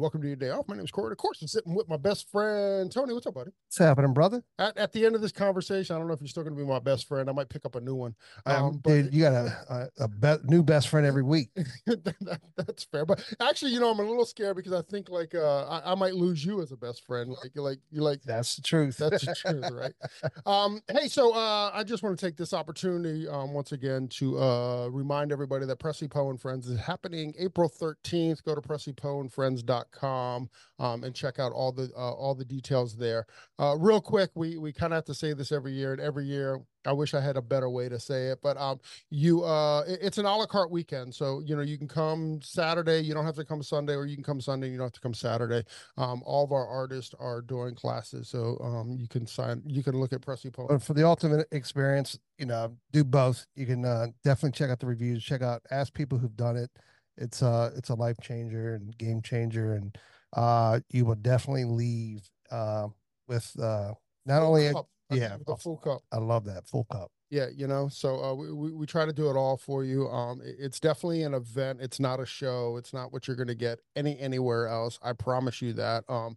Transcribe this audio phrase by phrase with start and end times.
[0.00, 0.66] Welcome to your day off.
[0.66, 1.12] My name is Corey.
[1.12, 3.12] Of course, I'm sitting with my best friend Tony.
[3.12, 3.50] What's up, buddy?
[3.66, 4.42] What's happening, brother?
[4.58, 6.60] At, at the end of this conversation, I don't know if you're still going to
[6.62, 7.28] be my best friend.
[7.28, 8.14] I might pick up a new one.
[8.46, 11.50] Um, Um, but dude, you got a a, a be- new best friend every week.
[11.86, 13.04] that- that- that's fair.
[13.06, 15.94] But actually, you know, I'm a little scared because I think like uh, I, I
[15.94, 17.30] might lose you as a best friend.
[17.30, 18.96] Like you're like you're like That's the truth.
[18.96, 19.92] That's the truth, right?
[20.46, 24.38] Um, hey, so uh, I just want to take this opportunity um, once again to
[24.38, 28.42] uh, remind everybody that Presley Poe and Friends is happening April 13th.
[28.44, 28.60] Go to
[29.90, 33.26] presleypoeandfriends.com um, and check out all the uh, all the details there.
[33.58, 36.24] Uh, real quick, we we kind of have to say this every year, and every
[36.24, 38.80] year I wish I had a better way to say it, but um,
[39.10, 42.40] you uh, it- it's an a la carte weekend, so you know you can come
[42.42, 44.92] Saturday, you don't have to come Sunday, or you can come Sunday, you don't have
[44.92, 45.62] to come Saturday.
[45.98, 49.98] Um, all of our artists are doing classes, so um, you can sign, you can
[49.98, 50.66] look at Presley Poe.
[50.68, 53.46] But for the ultimate experience, you know, do both.
[53.54, 55.22] You can uh, definitely check out the reviews.
[55.22, 56.70] Check out, ask people who've done it.
[57.20, 59.96] It's uh it's a life changer and game changer, and
[60.36, 62.88] uh, you will definitely leave uh,
[63.28, 63.92] with uh,
[64.26, 64.74] not Full only a,
[65.10, 66.02] yeah, with a full cup.
[66.10, 67.10] I love that full cup.
[67.30, 70.08] Yeah, you know, so uh, we, we we try to do it all for you.
[70.08, 71.80] Um, it's definitely an event.
[71.80, 72.76] It's not a show.
[72.76, 74.98] It's not what you're going to get any anywhere else.
[75.02, 76.04] I promise you that.
[76.08, 76.36] Um,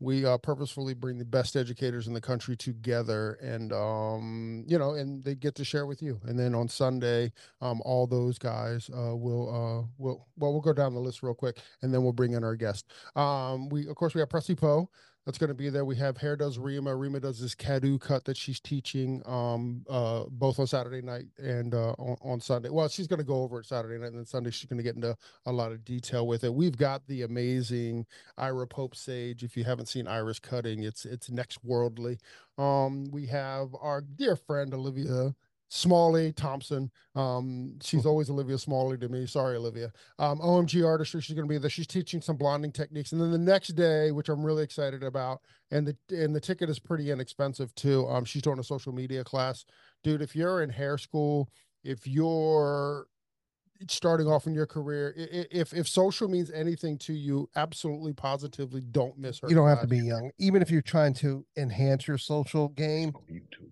[0.00, 4.94] we uh, purposefully bring the best educators in the country together, and um, you know,
[4.94, 6.20] and they get to share with you.
[6.24, 10.72] And then on Sunday, um, all those guys uh, will uh, will well, we'll go
[10.72, 12.86] down the list real quick, and then we'll bring in our guest.
[13.16, 14.90] Um, we of course we have Presley Poe
[15.24, 15.84] that's going to be there.
[15.84, 16.94] We have Hair Does Rima.
[16.94, 21.74] Rima does this Cadu cut that she's teaching um uh both on Saturday night and
[21.74, 22.68] uh on, on Sunday.
[22.68, 24.82] Well, she's going to go over it Saturday night and then Sunday she's going to
[24.82, 26.54] get into a lot of detail with it.
[26.54, 29.42] We've got the amazing Ira Pope Sage.
[29.42, 32.18] If you haven't seen Ira's cutting, it's it's next worldly.
[32.58, 35.34] Um we have our dear friend Olivia
[35.74, 36.88] Smalley Thompson.
[37.16, 39.26] Um, she's always Olivia Smalley to me.
[39.26, 39.90] Sorry, Olivia
[40.20, 41.20] um, OMG artistry.
[41.20, 41.68] She's going to be there.
[41.68, 45.40] She's teaching some blonding techniques, and then the next day, which I'm really excited about,
[45.72, 48.06] and the and the ticket is pretty inexpensive too.
[48.06, 49.64] Um, she's doing a social media class,
[50.04, 50.22] dude.
[50.22, 51.48] If you're in hair school,
[51.82, 53.08] if you're
[53.88, 58.12] starting off in your career, i- i- if if social means anything to you, absolutely
[58.12, 59.48] positively don't miss her.
[59.48, 63.12] You don't have to be young, even if you're trying to enhance your social game.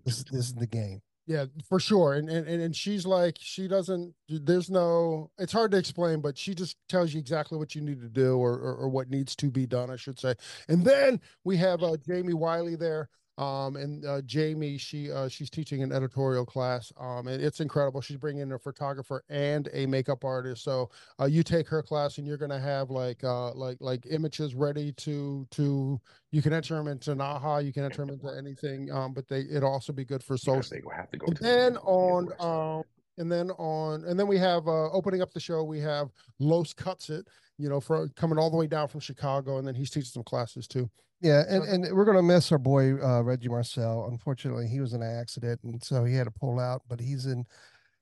[0.03, 1.01] This, this is the game.
[1.25, 2.15] Yeah, for sure.
[2.15, 4.13] And, and and she's like, she doesn't.
[4.27, 5.31] There's no.
[5.37, 8.35] It's hard to explain, but she just tells you exactly what you need to do,
[8.37, 10.35] or or, or what needs to be done, I should say.
[10.67, 13.07] And then we have uh, Jamie Wiley there.
[13.37, 16.91] Um, and uh, Jamie, she uh, she's teaching an editorial class.
[16.99, 17.99] Um, and it's incredible.
[17.99, 20.63] She's bringing in a photographer and a makeup artist.
[20.63, 24.53] So uh, you take her class, and you're gonna have like uh like like images
[24.53, 25.99] ready to to.
[26.31, 27.61] You can enter them into NAHA.
[27.61, 28.91] You can enter them into anything.
[28.91, 30.77] Um, but they it also be good for social.
[30.77, 31.25] They have to go.
[31.27, 32.83] And then on um
[33.17, 36.73] and then on and then we have uh opening up the show we have Los
[36.73, 37.27] Cuts It,
[37.57, 40.23] you know, for coming all the way down from Chicago, and then he's teaching some
[40.23, 40.89] classes too.
[41.23, 44.07] Yeah, and, and we're gonna miss our boy uh, Reggie Marcel.
[44.11, 46.81] Unfortunately, he was in an accident, and so he had to pull out.
[46.89, 47.45] But he's in.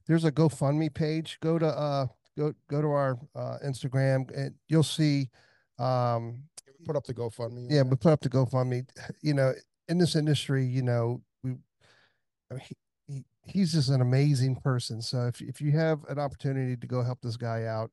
[0.08, 1.38] There's a GoFundMe page.
[1.40, 5.30] Go to uh go go to our uh, Instagram, and you'll see.
[5.78, 6.44] Um,
[6.84, 7.68] Put up the GoFundMe.
[7.70, 8.90] yeah, we put up the GoFundMe.
[9.22, 9.54] You know,
[9.88, 11.52] in this industry, you know, we.
[12.50, 12.76] I mean, he,
[13.08, 15.00] he he's just an amazing person.
[15.00, 17.92] So if if you have an opportunity to go help this guy out,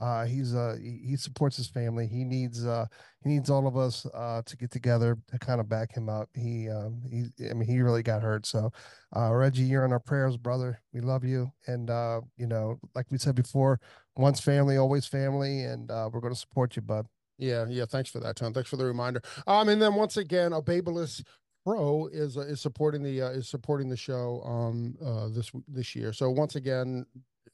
[0.00, 2.06] uh, he's uh he, supports his family.
[2.06, 2.86] He needs uh
[3.22, 6.28] he needs all of us uh to get together to kind of back him up.
[6.34, 8.46] He um he I mean he really got hurt.
[8.46, 8.72] So
[9.14, 10.80] uh Reggie, you're in our prayers, brother.
[10.92, 11.52] We love you.
[11.66, 13.78] And uh, you know, like we said before,
[14.16, 17.06] once family, always family, and uh we're gonna support you, bud.
[17.36, 17.86] Yeah, yeah.
[17.86, 18.52] Thanks for that, Tom.
[18.52, 19.22] Thanks for the reminder.
[19.46, 21.22] Um, and then once again, a Babyliss
[21.64, 25.94] Pro is uh, is supporting the uh, is supporting the show um uh this this
[25.94, 26.12] year.
[26.14, 27.04] So once again,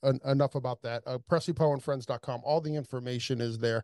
[0.04, 1.02] en- enough about that.
[1.06, 2.40] Uh, PresleyPoeandFriends.com.
[2.44, 3.82] All the information is there.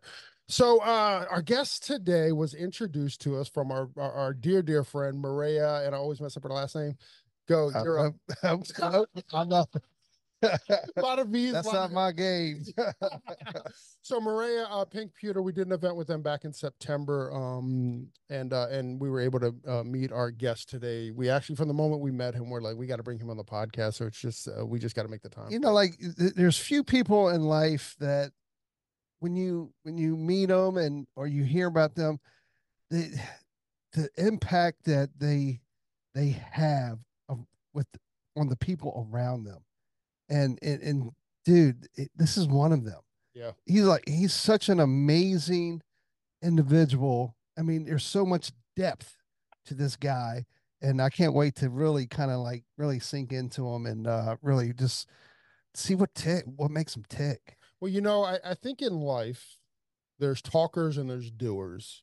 [0.49, 4.83] So uh our guest today was introduced to us from our our, our dear dear
[4.83, 6.95] friend Maria, and I always mess up her last name.
[7.47, 8.13] Go, I'm, you're up.
[8.43, 9.69] I'm, I'm, I'm not.
[10.43, 11.53] A lot of V's.
[11.53, 12.63] That's not of- my game.
[14.01, 18.07] so Maria uh, Pink Pewter, we did an event with them back in September, um,
[18.29, 21.11] and uh, and we were able to uh, meet our guest today.
[21.11, 23.29] We actually, from the moment we met him, we're like, we got to bring him
[23.29, 23.95] on the podcast.
[23.95, 25.51] So it's just uh, we just got to make the time.
[25.51, 28.31] you know, like th- there's few people in life that
[29.19, 32.19] when you when you meet them and or you hear about them,
[32.89, 33.17] the
[33.93, 35.61] the impact that they
[36.13, 36.99] they have
[37.29, 37.39] of,
[37.73, 37.87] with
[38.35, 39.59] on the people around them,
[40.33, 41.11] and and, and
[41.45, 42.99] dude, it, this is one of them.
[43.33, 43.51] Yeah.
[43.65, 45.81] he's like he's such an amazing
[46.43, 47.35] individual.
[47.57, 49.15] I mean, there's so much depth
[49.65, 50.45] to this guy,
[50.81, 54.35] and I can't wait to really kind of like really sink into him and uh
[54.41, 55.07] really just
[55.73, 57.57] see what tick what makes him tick.
[57.79, 59.57] Well, you know, I, I think in life
[60.19, 62.02] there's talkers and there's doers.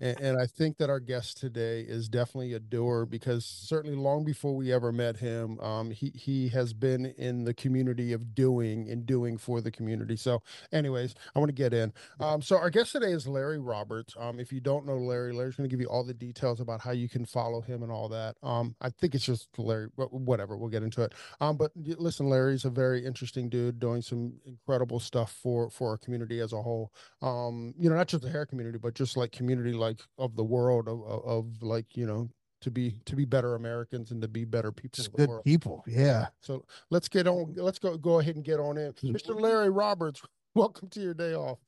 [0.00, 4.24] And, and I think that our guest today is definitely a doer because certainly long
[4.24, 8.88] before we ever met him, um, he he has been in the community of doing
[8.90, 10.16] and doing for the community.
[10.16, 10.42] So,
[10.72, 11.92] anyways, I want to get in.
[12.20, 14.14] Um, so our guest today is Larry Roberts.
[14.18, 16.80] Um, if you don't know Larry, Larry's going to give you all the details about
[16.80, 18.36] how you can follow him and all that.
[18.42, 21.12] Um, I think it's just Larry, but whatever, we'll get into it.
[21.40, 25.98] Um, but listen, Larry's a very interesting dude doing some incredible stuff for for our
[25.98, 26.92] community as a whole.
[27.22, 30.44] Um, you know, not just the hair community, but just like community like of the
[30.44, 32.28] world of, of, of like you know
[32.62, 34.96] to be to be better Americans and to be better people.
[34.96, 35.44] Just good world.
[35.44, 35.84] people.
[35.86, 36.26] Yeah.
[36.40, 37.54] So let's get on.
[37.56, 39.38] Let's go go ahead and get on in, Mr.
[39.38, 40.22] Larry Roberts.
[40.54, 41.58] Welcome to your day off.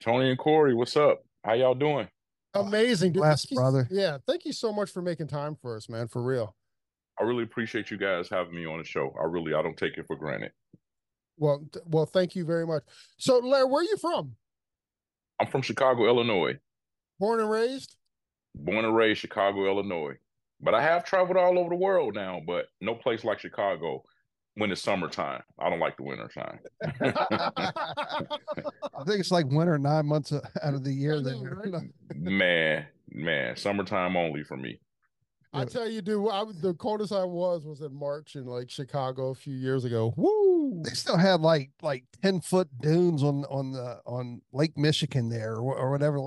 [0.00, 1.24] Tony and Corey, what's up?
[1.44, 2.08] How y'all doing?
[2.54, 3.20] Amazing, dude.
[3.20, 3.86] blessed, brother.
[3.90, 6.08] Yeah, thank you so much for making time for us, man.
[6.08, 6.54] For real.
[7.20, 9.14] I really appreciate you guys having me on the show.
[9.20, 10.52] I really, I don't take it for granted.
[11.36, 12.82] Well, th- well, thank you very much.
[13.18, 14.36] So, Larry, where are you from?
[15.40, 16.58] I'm from Chicago, Illinois,
[17.20, 17.96] Born and raised?
[18.54, 20.14] born and raised Chicago, Illinois.
[20.60, 24.02] But I have traveled all over the world now, but no place like Chicago
[24.56, 25.42] when it's summertime.
[25.58, 26.58] I don't like the winter time.
[28.94, 31.18] I think it's like winter nine months out of the year.
[31.18, 31.62] I There.
[31.64, 31.82] right?
[32.14, 34.80] man, man, summertime only for me.
[35.52, 39.30] I tell you, dude, I, the coldest I was was in March in like Chicago
[39.30, 40.14] a few years ago.
[40.16, 40.80] Woo!
[40.84, 45.56] They still had like like ten foot dunes on on the on Lake Michigan there
[45.56, 46.20] or, or whatever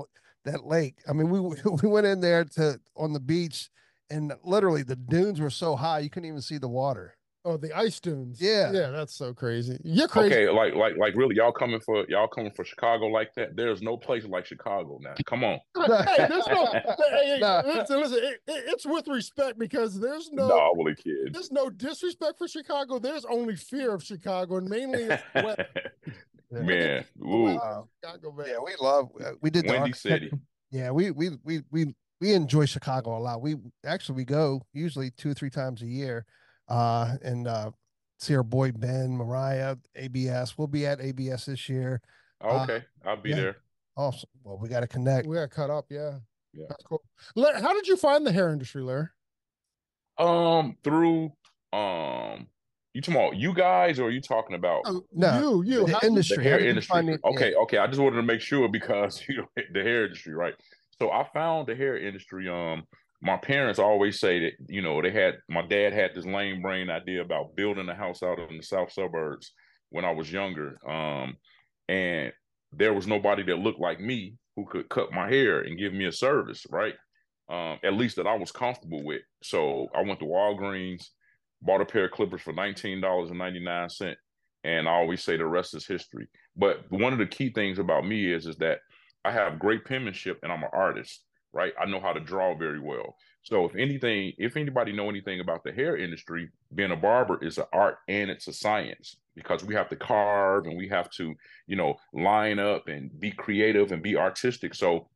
[0.44, 0.96] that lake.
[1.08, 1.40] I mean, we
[1.82, 3.70] we went in there to on the beach,
[4.10, 7.16] and literally the dunes were so high you couldn't even see the water.
[7.46, 8.40] Oh, the ice dunes.
[8.40, 8.72] Yeah.
[8.72, 9.76] yeah, that's so crazy.
[9.84, 10.34] You're crazy.
[10.34, 13.54] Okay, like, like, like, really, y'all coming for y'all coming for Chicago like that?
[13.54, 15.12] There's no place like Chicago now.
[15.26, 15.58] Come on.
[15.76, 16.64] hey, there's no.
[16.72, 16.82] hey,
[17.22, 17.60] hey, Nah.
[17.66, 18.16] listen, listen.
[18.16, 20.48] It, it- it's with respect because there's no.
[20.48, 21.32] No, I'm only kidding.
[21.32, 22.98] There's no disrespect for Chicago.
[22.98, 25.66] There's only fear of Chicago, and mainly it's weather.
[26.66, 27.88] Man, ooh, weather Wow.
[28.02, 28.46] Chicago, man.
[28.48, 29.08] Yeah, we love.
[29.24, 30.30] uh, We did the Windy architect- City.
[30.70, 33.40] Yeah, we we we we we enjoy Chicago a lot.
[33.40, 33.54] We
[33.86, 36.26] actually we go usually two or three times a year,
[36.68, 37.70] uh, and uh,
[38.18, 40.58] see our boy Ben, Mariah, ABS.
[40.58, 42.00] We'll be at ABS this year.
[42.40, 43.36] Oh, Okay, I'll be yeah.
[43.36, 43.56] there.
[43.96, 44.28] Awesome.
[44.42, 45.28] well, we got to connect.
[45.28, 45.84] We got cut up.
[45.90, 46.18] Yeah,
[46.52, 46.64] Yeah.
[46.68, 47.04] that's cool.
[47.36, 49.06] Larry, how did you find the hair industry, Larry?
[50.18, 51.32] Um, through
[51.72, 52.48] um,
[52.94, 55.86] you talking about you guys, or are you talking about Oh, No, you, you.
[55.86, 56.94] the how- the industry, how hair industry?
[56.94, 57.20] find it?
[57.24, 57.30] Yeah.
[57.30, 57.78] Okay, okay.
[57.78, 60.54] I just wanted to make sure because you know the hair industry, right?
[61.00, 62.48] So I found the hair industry.
[62.48, 62.84] Um,
[63.20, 66.88] my parents always say that you know they had my dad had this lame brain
[66.88, 69.52] idea about building a house out in the south suburbs
[69.90, 70.78] when I was younger.
[70.88, 71.36] Um,
[71.88, 72.32] and
[72.72, 76.04] there was nobody that looked like me who could cut my hair and give me
[76.06, 76.94] a service, right?
[77.48, 79.22] Um, at least that I was comfortable with.
[79.42, 81.08] So I went to Walgreens,
[81.64, 84.18] bought a pair of clippers for nineteen dollars and ninety nine cent,
[84.62, 86.28] and I always say the rest is history.
[86.56, 88.78] But one of the key things about me is is that
[89.24, 91.72] I have great penmanship and I'm an artist, right?
[91.80, 93.16] I know how to draw very well.
[93.42, 97.58] So if anything, if anybody know anything about the hair industry, being a barber is
[97.58, 101.34] an art and it's a science because we have to carve and we have to,
[101.66, 104.74] you know, line up and be creative and be artistic.
[104.74, 105.08] So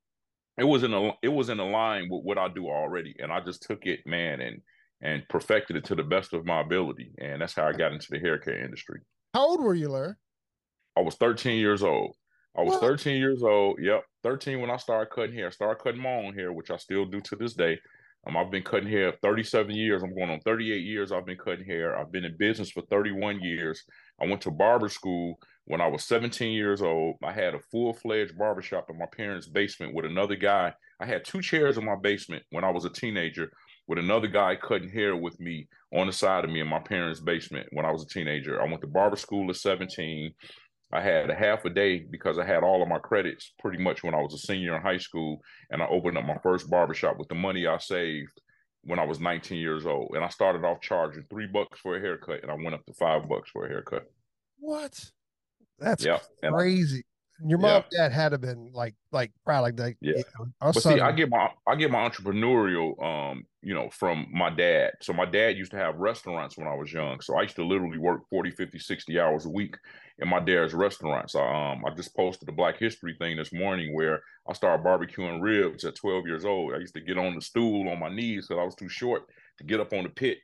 [0.59, 3.33] it was in a it was in a line with what I do already, and
[3.33, 4.61] I just took it, man, and
[5.01, 8.09] and perfected it to the best of my ability, and that's how I got into
[8.11, 9.01] the hair care industry.
[9.35, 10.15] How old were you, Larry?
[10.97, 12.17] I was 13 years old.
[12.57, 12.81] I was What?
[12.81, 13.79] 13 years old.
[13.81, 15.47] Yep, 13 when I started cutting hair.
[15.47, 17.79] I Started cutting my own hair, which I still do to this day.
[18.27, 20.03] Um, I've been cutting hair 37 years.
[20.03, 21.13] I'm going on 38 years.
[21.13, 21.97] I've been cutting hair.
[21.97, 23.85] I've been in business for 31 years.
[24.21, 25.39] I went to barber school
[25.69, 29.47] when I was 17 years old, I had a full fledged barbershop in my parents'
[29.47, 30.73] basement with another guy.
[30.99, 33.53] I had two chairs in my basement when I was a teenager
[33.89, 37.21] with another guy cutting hair with me on the side of me in my parents'
[37.21, 38.61] basement when I was a teenager.
[38.61, 40.33] I went to barber school at 17.
[40.93, 44.03] I had a half a day because I had all of my credits pretty much
[44.03, 45.41] when I was a senior in high school.
[45.71, 48.41] And I opened up my first barbershop with the money I saved
[48.83, 50.13] when I was 19 years old.
[50.15, 52.93] And I started off charging three bucks for a haircut and I went up to
[52.93, 54.05] five bucks for a haircut.
[54.59, 55.03] What?
[55.79, 56.19] That's yeah.
[56.45, 57.05] crazy.
[57.47, 58.09] Your mom yeah.
[58.09, 59.95] dad had to been like like proud like that.
[60.01, 60.17] Yeah.
[60.17, 64.27] You know, but see, I get my I get my entrepreneurial um, you know, from
[64.33, 64.93] my dad.
[65.03, 67.21] So my dad used to have restaurants when I was young.
[67.21, 69.77] So I used to literally work 40, 50, 60 hours a week
[70.19, 71.37] in my dad's restaurants.
[71.37, 75.41] I um I just posted a Black History thing this morning where I started barbecuing
[75.41, 76.75] ribs at 12 years old.
[76.75, 79.27] I used to get on the stool on my knees because I was too short
[79.59, 80.39] to get up on the pit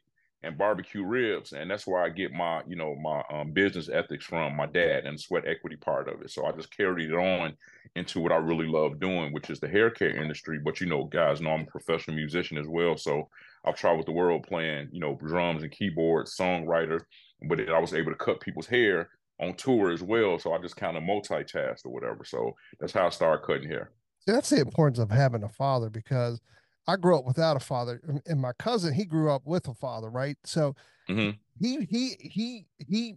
[0.45, 4.25] and barbecue ribs and that's where i get my you know my um, business ethics
[4.25, 6.31] from my dad and sweat equity part of it.
[6.31, 7.55] So i just carried it on
[7.97, 10.59] into what i really love doing which is the hair care industry.
[10.59, 13.29] But you know guys know i'm a professional musician as well so
[13.65, 17.01] i've traveled the world playing you know drums and keyboards songwriter
[17.49, 19.09] but i was able to cut people's hair
[19.41, 22.25] on tour as well so i just kind of multitask or whatever.
[22.25, 23.91] So that's how i started cutting hair.
[24.27, 26.41] That's the importance of having a father because
[26.87, 30.11] I grew up without a father, and my cousin he grew up with a father,
[30.11, 30.37] right?
[30.45, 30.75] So
[31.09, 31.31] mm-hmm.
[31.61, 33.17] he he he he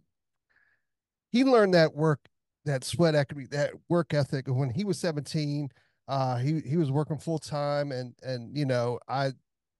[1.32, 2.22] he learned that work,
[2.66, 5.70] that sweat equity, that work ethic when he was seventeen.
[6.08, 9.34] Uh, he he was working full time, and and you know I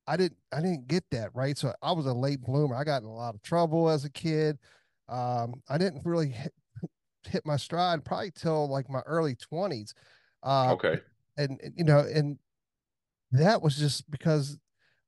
[0.08, 2.76] I didn't I didn't get that right, so I was a late bloomer.
[2.76, 4.58] I got in a lot of trouble as a kid.
[5.08, 6.54] Um, I didn't really hit,
[7.26, 9.94] hit my stride probably till like my early twenties.
[10.44, 11.00] Uh, okay.
[11.38, 12.38] And, and you know, and
[13.32, 14.58] that was just because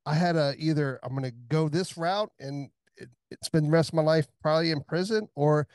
[0.06, 3.08] I had a either I'm going to go this route and it,
[3.42, 5.66] spend the rest of my life probably in prison or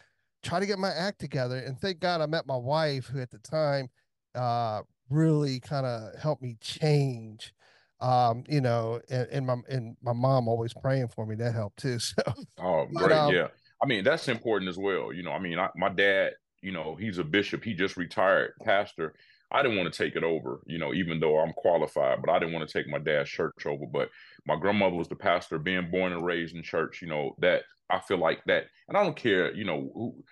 [0.44, 1.58] try to get my act together.
[1.58, 3.90] And thank God I met my wife, who at the time
[4.36, 7.54] uh, really kind of helped me change.
[8.02, 11.36] Um, you know, and, and my and my mom always praying for me.
[11.36, 11.98] That helped too.
[12.00, 12.22] So,
[12.60, 13.48] oh, great, but, um, yeah.
[13.82, 15.14] I mean, that's important as well.
[15.14, 17.64] You know, I mean, I, my dad, you know, he's a bishop.
[17.64, 19.16] He just retired, pastor
[19.52, 22.40] I didn't want to take it over, you know, even though I'm qualified, but I
[22.40, 23.86] didn't want to take my dad's church over.
[23.86, 24.10] But
[24.46, 28.00] my grandmother was the pastor, being born and raised in church, you know, that I
[28.00, 28.66] feel like that.
[28.88, 30.24] And I don't care, you know, who,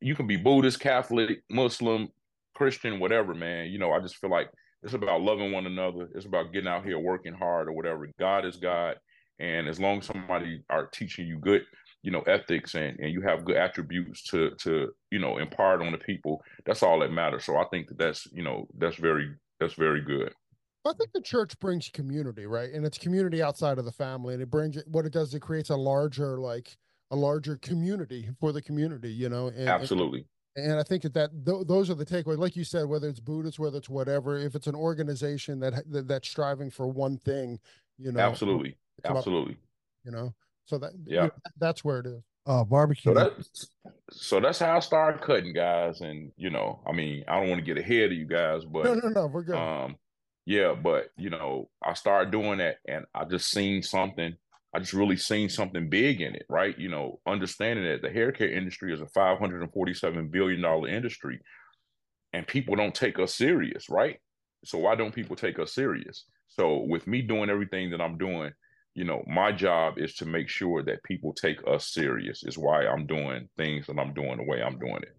[0.00, 2.08] you can be Buddhist, Catholic, Muslim,
[2.54, 3.68] Christian, whatever, man.
[3.70, 4.50] You know, I just feel like
[4.82, 6.08] it's about loving one another.
[6.14, 8.08] It's about getting out here working hard or whatever.
[8.18, 8.96] God is God.
[9.38, 11.62] And as long as somebody are teaching you good
[12.02, 15.92] you know ethics and and you have good attributes to to you know impart on
[15.92, 19.30] the people that's all that matters so i think that that's you know that's very
[19.58, 20.32] that's very good
[20.86, 22.72] I think the church brings community, right?
[22.72, 25.34] And it's community outside of the family, and it brings what it does.
[25.34, 26.76] It creates a larger, like
[27.10, 29.48] a larger community for the community, you know.
[29.48, 30.26] And, Absolutely.
[30.56, 32.38] And, and I think that, that th- those are the takeaways.
[32.38, 36.08] Like you said, whether it's Buddhist, whether it's whatever, if it's an organization that, that
[36.08, 37.58] that's striving for one thing,
[37.98, 38.20] you know.
[38.20, 38.76] Absolutely.
[39.04, 39.56] Absolutely.
[40.04, 40.34] you know.
[40.66, 42.22] So that yeah, that's where it is.
[42.46, 43.12] Uh, barbecue.
[43.12, 43.68] So that's,
[44.10, 46.00] so that's how I started cutting, guys.
[46.00, 48.84] And you know, I mean, I don't want to get ahead of you guys, but
[48.84, 49.56] no, no, no, we're good.
[49.56, 49.96] Um,
[50.46, 54.34] yeah, but you know, I started doing that, and I just seen something.
[54.72, 56.78] I just really seen something big in it, right?
[56.78, 60.62] You know, understanding that the hair care industry is a five hundred and forty-seven billion
[60.62, 61.40] dollar industry,
[62.32, 64.18] and people don't take us serious, right?
[64.64, 66.24] So why don't people take us serious?
[66.48, 68.52] So with me doing everything that I'm doing,
[68.94, 72.42] you know, my job is to make sure that people take us serious.
[72.42, 75.16] Is why I'm doing things that I'm doing the way I'm doing it.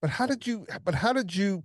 [0.00, 0.66] But how did you?
[0.84, 1.62] But how did you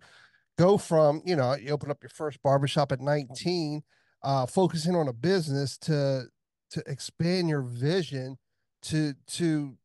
[0.58, 3.82] go from you know you open up your first barbershop at 19,
[4.24, 6.24] uh, focusing on a business to
[6.72, 8.38] to expand your vision
[8.84, 9.78] to to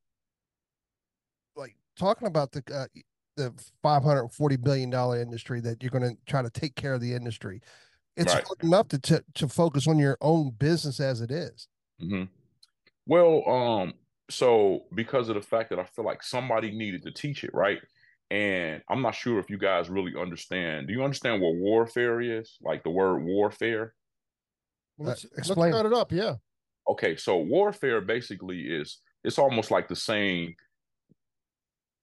[1.55, 2.87] like talking about the uh,
[3.37, 7.15] the 540 billion dollar industry that you're going to try to take care of the
[7.15, 7.61] industry
[8.17, 8.45] it's right.
[8.45, 11.69] hard enough to, to, to focus on your own business as it is.
[12.03, 12.25] Mm-hmm.
[13.07, 13.95] Well, um,
[14.31, 17.79] so because of the fact that I feel like somebody needed to teach it, right?
[18.31, 20.89] And I'm not sure if you guys really understand.
[20.89, 22.57] Do you understand what warfare is?
[22.63, 23.95] Like the word warfare?
[24.99, 25.73] Let's uh, explain.
[25.73, 26.35] Let's it up, yeah.
[26.89, 30.55] Okay, so warfare basically is it's almost like the saying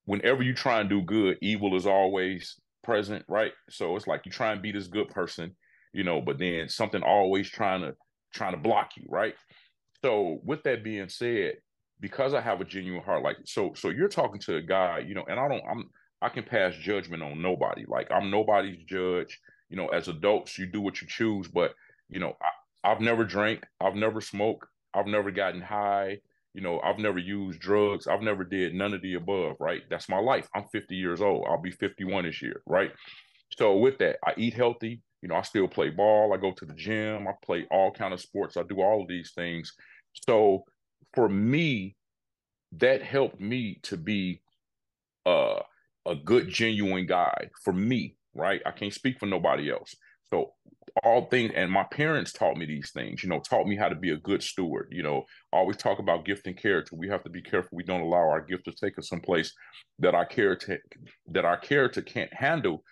[0.05, 3.53] whenever you try and do good, evil is always present, right?
[3.69, 5.55] So it's like you try and be this good person
[5.93, 7.95] you know, but then something always trying to
[8.33, 9.35] trying to block you, right?
[10.01, 11.55] So with that being said,
[11.99, 15.15] because I have a genuine heart, like so, so you're talking to a guy, you
[15.15, 15.89] know, and I don't, I'm,
[16.21, 17.85] I can pass judgment on nobody.
[17.87, 19.39] Like I'm nobody's judge.
[19.69, 21.73] You know, as adults, you do what you choose, but
[22.09, 26.19] you know, I, I've never drank, I've never smoked, I've never gotten high.
[26.53, 28.05] You know, I've never used drugs.
[28.05, 29.81] I've never did none of the above, right?
[29.89, 30.47] That's my life.
[30.53, 31.47] I'm 50 years old.
[31.49, 32.91] I'll be 51 this year, right?
[33.57, 35.01] So with that, I eat healthy.
[35.23, 36.33] You know, I still play ball.
[36.33, 37.29] I go to the gym.
[37.29, 38.57] I play all kind of sports.
[38.57, 39.71] I do all of these things.
[40.27, 40.65] So
[41.13, 41.95] for me,
[42.73, 44.41] that helped me to be
[45.25, 45.61] uh,
[46.05, 48.61] a good, genuine guy for me, right?
[48.65, 49.95] I can't speak for nobody else.
[50.29, 50.51] So
[51.05, 53.95] all things, and my parents taught me these things, you know, taught me how to
[53.95, 54.89] be a good steward.
[54.91, 56.97] You know, always talk about gift and character.
[56.97, 59.53] We have to be careful we don't allow our gift to take us someplace
[59.99, 60.79] that our character
[61.27, 62.83] that our character can't handle.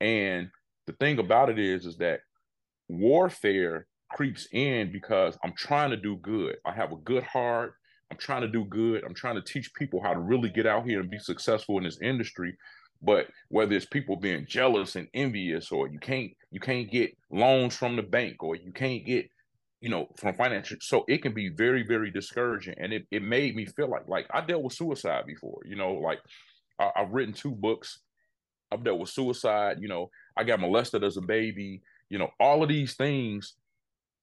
[0.00, 0.48] And
[0.86, 2.20] the thing about it is, is that
[2.88, 6.56] warfare creeps in because I'm trying to do good.
[6.64, 7.74] I have a good heart.
[8.10, 9.04] I'm trying to do good.
[9.04, 11.84] I'm trying to teach people how to really get out here and be successful in
[11.84, 12.56] this industry.
[13.00, 17.74] But whether it's people being jealous and envious, or you can't you can't get loans
[17.74, 19.28] from the bank, or you can't get
[19.80, 23.56] you know from financial, so it can be very very discouraging, and it it made
[23.56, 25.62] me feel like like I dealt with suicide before.
[25.64, 26.20] You know, like
[26.78, 27.98] I, I've written two books.
[28.72, 29.78] I've dealt with suicide.
[29.80, 31.82] You know, I got molested as a baby.
[32.08, 33.54] You know, all of these things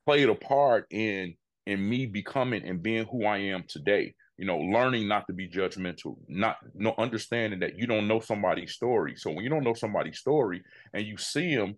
[0.05, 4.15] played a part in in me becoming and being who I am today.
[4.37, 8.71] You know, learning not to be judgmental, not no understanding that you don't know somebody's
[8.71, 9.15] story.
[9.17, 10.63] So when you don't know somebody's story
[10.93, 11.77] and you see them,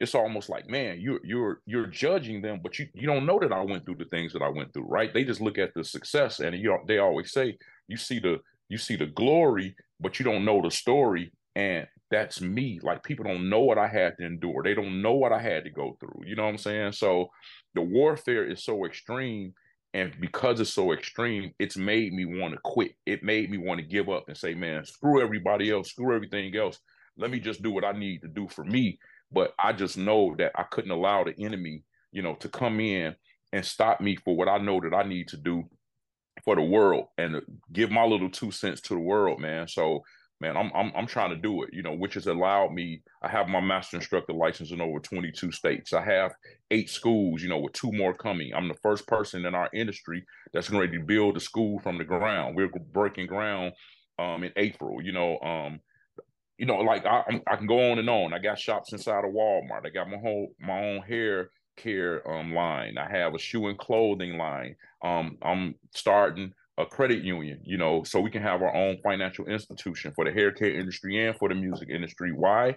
[0.00, 3.52] it's almost like, man, you're you're you're judging them, but you you don't know that
[3.52, 5.12] I went through the things that I went through, right?
[5.12, 8.78] They just look at the success, and you they always say you see the you
[8.78, 11.32] see the glory, but you don't know the story.
[11.54, 12.80] And that's me.
[12.82, 14.62] Like people don't know what I had to endure.
[14.62, 16.22] They don't know what I had to go through.
[16.26, 16.92] You know what I'm saying?
[16.92, 17.30] So
[17.74, 19.54] the warfare is so extreme
[19.94, 23.80] and because it's so extreme it's made me want to quit it made me want
[23.80, 26.78] to give up and say man screw everybody else screw everything else
[27.16, 28.98] let me just do what i need to do for me
[29.32, 33.14] but i just know that i couldn't allow the enemy you know to come in
[33.52, 35.64] and stop me for what i know that i need to do
[36.44, 40.02] for the world and give my little two cents to the world man so
[40.40, 43.02] man, I'm I'm I'm trying to do it, you know, which has allowed me.
[43.22, 45.92] I have my master instructor license in over 22 states.
[45.92, 46.32] I have
[46.70, 48.52] eight schools, you know, with two more coming.
[48.54, 52.04] I'm the first person in our industry that's ready to build a school from the
[52.04, 52.56] ground.
[52.56, 53.72] We're breaking ground
[54.18, 55.80] um in April, you know, um
[56.58, 58.34] you know, like I I can go on and on.
[58.34, 59.86] I got shops inside of Walmart.
[59.86, 62.98] I got my whole my own hair care um line.
[62.98, 64.76] I have a shoe and clothing line.
[65.02, 69.46] Um I'm starting a credit union, you know, so we can have our own financial
[69.46, 72.32] institution for the hair care industry and for the music industry.
[72.32, 72.76] Why?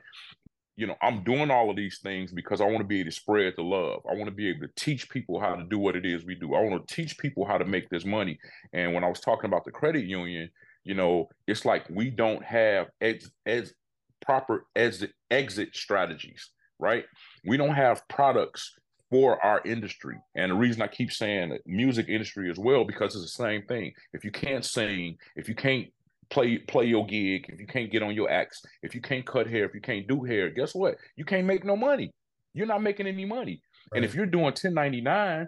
[0.76, 3.16] You know, I'm doing all of these things because I want to be able to
[3.16, 4.02] spread the love.
[4.10, 6.36] I want to be able to teach people how to do what it is we
[6.36, 6.56] do.
[6.56, 8.40] I want to teach people how to make this money.
[8.74, 10.50] And when I was talking about the credit union,
[10.84, 13.74] you know, it's like we don't have ex, ex,
[14.26, 17.06] proper exit exit strategies, right?
[17.46, 18.74] We don't have products
[19.14, 20.18] for our industry.
[20.34, 23.94] And the reason I keep saying music industry as well, because it's the same thing.
[24.12, 25.88] If you can't sing, if you can't
[26.32, 29.46] play play your gig, if you can't get on your acts, if you can't cut
[29.46, 30.96] hair, if you can't do hair, guess what?
[31.16, 32.10] You can't make no money.
[32.56, 33.62] You're not making any money.
[33.92, 33.98] Right.
[33.98, 35.48] And if you're doing 1099,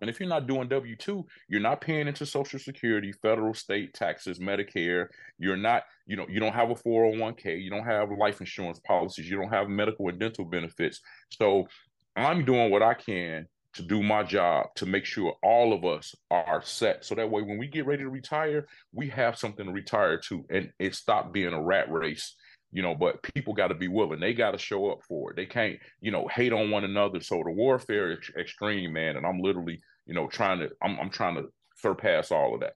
[0.00, 3.94] and if you're not doing W 2, you're not paying into Social Security, federal, state
[3.94, 5.06] taxes, Medicare.
[5.38, 9.30] You're not, you know, you don't have a 401k, you don't have life insurance policies,
[9.30, 11.00] you don't have medical and dental benefits.
[11.28, 11.68] So
[12.16, 16.14] I'm doing what I can to do my job to make sure all of us
[16.30, 17.04] are set.
[17.04, 20.44] So that way, when we get ready to retire, we have something to retire to
[20.50, 22.34] and it stopped being a rat race.
[22.72, 24.20] You know, but people got to be willing.
[24.20, 25.36] They got to show up for it.
[25.36, 27.20] They can't, you know, hate on one another.
[27.20, 29.16] So the warfare is extreme, man.
[29.16, 32.74] And I'm literally, you know, trying to, I'm, I'm trying to surpass all of that.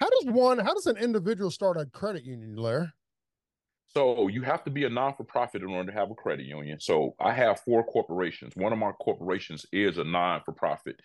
[0.00, 2.92] How does one, how does an individual start a credit union, Lair?
[3.88, 6.78] So you have to be a non-for-profit in order to have a credit union.
[6.78, 8.54] So I have four corporations.
[8.54, 11.00] One of my corporations is a non-for-profit,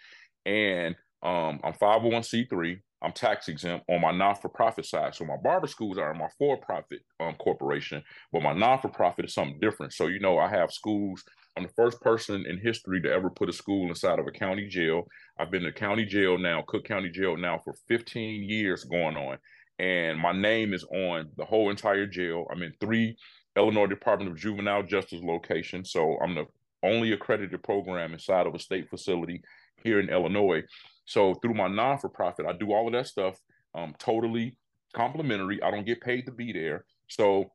[0.45, 2.79] and um, I'm 501c3.
[3.01, 5.15] I'm tax exempt on my non-for-profit side.
[5.15, 9.59] So my barber schools are in my for-profit um, corporation, but my non-for-profit is something
[9.59, 9.93] different.
[9.93, 11.23] So you know, I have schools.
[11.55, 14.67] I'm the first person in history to ever put a school inside of a county
[14.67, 15.03] jail.
[15.39, 19.37] I've been in county jail now, Cook County Jail now for 15 years going on
[19.83, 22.47] and my name is on the whole entire jail.
[22.49, 23.17] I'm in three
[23.57, 26.45] Illinois Department of Juvenile Justice locations, so I'm the
[26.83, 29.41] only accredited program inside of a state facility
[29.83, 30.63] here in Illinois.
[31.03, 33.37] So through my non-for-profit, I do all of that stuff
[33.75, 34.55] um, totally
[34.93, 35.61] complimentary.
[35.61, 36.85] I don't get paid to be there.
[37.09, 37.51] So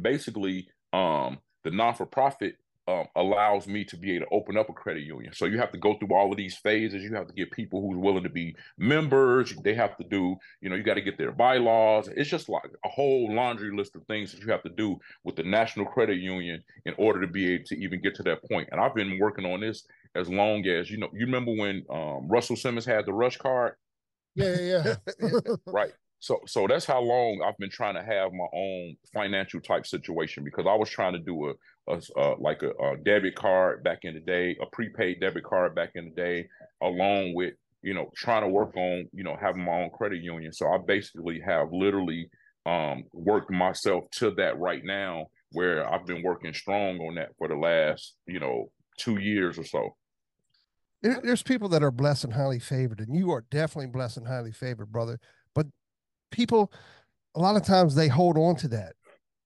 [0.00, 2.56] basically, um, the non-for-profit
[2.88, 5.32] um, allows me to be able to open up a credit union.
[5.32, 7.02] So you have to go through all of these phases.
[7.02, 9.54] You have to get people who's willing to be members.
[9.62, 12.08] They have to do, you know, you got to get their bylaws.
[12.08, 15.36] It's just like a whole laundry list of things that you have to do with
[15.36, 18.68] the National Credit Union in order to be able to even get to that point.
[18.72, 19.84] And I've been working on this
[20.16, 23.72] as long as, you know, you remember when um, Russell Simmons had the RushCard?
[24.34, 25.38] Yeah, yeah, yeah.
[25.66, 25.92] right.
[26.22, 30.44] So so that's how long I've been trying to have my own financial type situation
[30.44, 31.54] because I was trying to do a,
[31.88, 35.74] a, a like a, a, debit card back in the day, a prepaid debit card
[35.74, 36.48] back in the day,
[36.82, 40.52] along with you know trying to work on you know having my own credit union.
[40.52, 42.30] So I basically have literally
[42.66, 47.48] um, worked myself to that right now, where I've been working strong on that for
[47.48, 49.96] the last you know two years or so.
[51.02, 54.26] There, there's people that are blessed and highly favored, and you are definitely blessed and
[54.26, 55.18] highly favored, brother.
[55.52, 55.66] But
[56.30, 56.72] people,
[57.34, 58.94] a lot of times they hold on to that.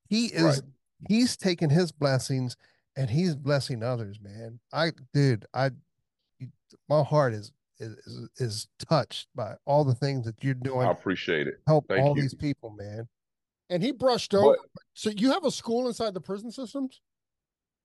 [0.08, 0.60] He is, right.
[1.08, 2.56] He's taking his blessings
[2.96, 4.60] and he's blessing others, man.
[4.72, 5.70] I, dude, I,
[6.88, 10.86] my heart is is is touched by all the things that you're doing.
[10.86, 11.60] I appreciate it.
[11.66, 12.22] Help Thank all you.
[12.22, 13.08] these people, man.
[13.68, 14.56] And he brushed over.
[14.94, 17.00] so you have a school inside the prison systems?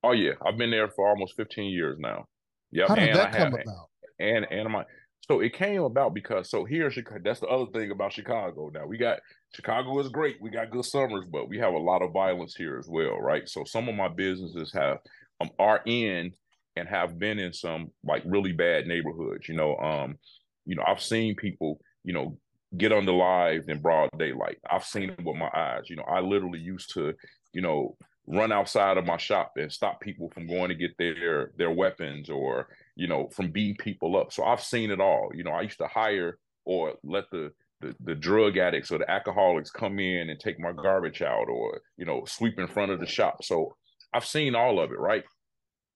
[0.04, 2.26] Oh yeah, I've been there for almost 15 years now.
[2.72, 2.88] Yep.
[2.88, 3.90] How did and that I come have, about?
[4.20, 4.86] And and my
[5.32, 8.70] so it came about because so here in Chicago, that's the other thing about Chicago.
[8.74, 9.20] Now we got
[9.56, 10.42] Chicago is great.
[10.42, 13.48] We got good summers, but we have a lot of violence here as well, right?
[13.48, 14.98] So some of my businesses have
[15.40, 16.34] um are in
[16.76, 19.48] and have been in some like really bad neighborhoods.
[19.48, 20.18] You know, um,
[20.66, 22.38] you know, I've seen people, you know,
[22.78, 24.58] get unalived in broad daylight.
[24.70, 25.90] I've seen it with my eyes.
[25.90, 27.14] You know, I literally used to,
[27.54, 27.96] you know,
[28.28, 32.30] run outside of my shop and stop people from going to get their their weapons
[32.30, 34.32] or you know from beating people up.
[34.32, 35.32] So i've seen it all.
[35.34, 37.52] You know i used to hire or let the
[37.82, 41.82] the, the drug addicts or the alcoholics come in and take my garbage out or
[41.98, 43.44] you know sweep in front of the shop.
[43.44, 43.76] So
[44.14, 45.24] i've seen all of it right?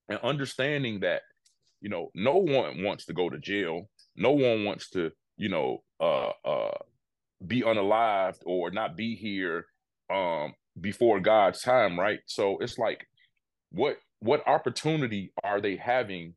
[0.08, 1.22] And understanding that
[1.80, 3.88] you know no one wants to go to jail.
[4.16, 6.78] No one wants to you know uh uh
[7.46, 9.66] be unalived or not be here
[10.10, 12.20] um before God's time, right?
[12.26, 13.06] So it's like,
[13.70, 16.34] what what opportunity are they having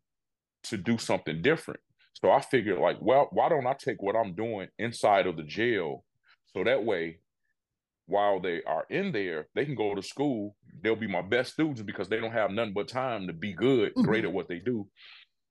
[0.63, 1.79] to do something different?
[2.13, 5.43] So I figured, like, well, why don't I take what I'm doing inside of the
[5.43, 6.03] jail,
[6.53, 7.19] so that way,
[8.07, 10.55] while they are in there, they can go to school.
[10.81, 13.91] They'll be my best students because they don't have nothing but time to be good,
[13.91, 14.01] mm-hmm.
[14.01, 14.87] great at what they do.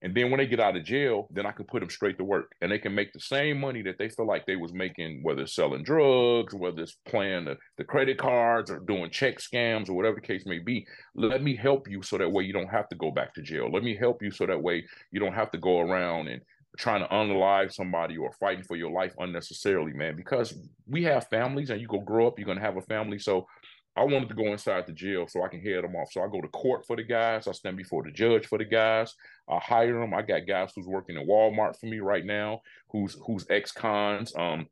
[0.02, 2.24] And then when they get out of jail, then I can put them straight to
[2.24, 5.22] work, and they can make the same money that they feel like they was making,
[5.22, 9.88] whether it's selling drugs, whether it's playing the, the credit cards or doing check scams
[9.88, 10.86] or whatever the case may be.
[11.14, 13.70] Let me help you so that way you don't have to go back to jail.
[13.72, 16.42] Let me help you so that way you don't have to go around and
[16.76, 20.14] trying to unalive somebody or fighting for your life unnecessarily, man.
[20.14, 20.54] Because
[20.86, 23.18] we have families, and you go grow up, you're gonna have a family.
[23.18, 23.46] So
[23.98, 26.12] I wanted to go inside the jail so I can head them off.
[26.12, 27.48] So I go to court for the guys.
[27.48, 29.12] I stand before the judge for the guys.
[29.48, 30.14] I hire them.
[30.14, 34.32] I got guys who's working at Walmart for me right now, who's who's ex cons.
[34.36, 34.68] Um,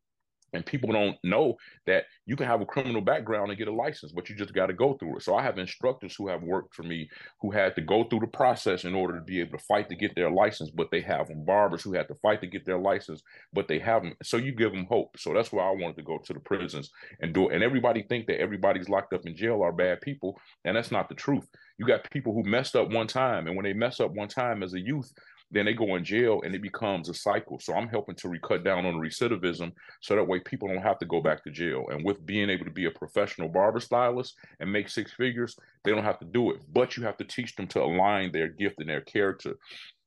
[0.56, 4.10] and people don't know that you can have a criminal background and get a license,
[4.10, 5.22] but you just got to go through it.
[5.22, 7.08] So I have instructors who have worked for me
[7.40, 9.94] who had to go through the process in order to be able to fight to
[9.94, 11.44] get their license, but they have them.
[11.44, 14.16] Barbers who had to fight to get their license, but they haven't.
[14.22, 15.18] So you give them hope.
[15.18, 16.90] So that's why I wanted to go to the prisons
[17.20, 17.54] and do it.
[17.54, 21.08] And everybody think that everybody's locked up in jail are bad people, and that's not
[21.08, 21.46] the truth.
[21.78, 24.62] You got people who messed up one time, and when they mess up one time
[24.62, 25.12] as a youth,
[25.56, 27.58] then they go in jail and it becomes a cycle.
[27.58, 31.06] So I'm helping to cut down on recidivism so that way people don't have to
[31.06, 31.86] go back to jail.
[31.90, 35.92] And with being able to be a professional barber stylist and make six figures, they
[35.92, 36.60] don't have to do it.
[36.72, 39.56] But you have to teach them to align their gift and their character.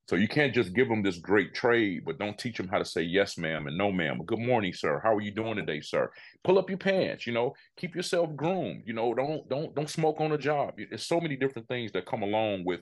[0.09, 2.85] So you can't just give them this great trade, but don't teach them how to
[2.85, 4.19] say yes, ma'am, and no, ma'am.
[4.25, 4.99] Good morning, sir.
[5.03, 6.11] How are you doing today, sir?
[6.43, 7.27] Pull up your pants.
[7.27, 8.81] You know, keep yourself groomed.
[8.87, 10.73] You know, don't don't don't smoke on the job.
[10.77, 12.81] There's so many different things that come along with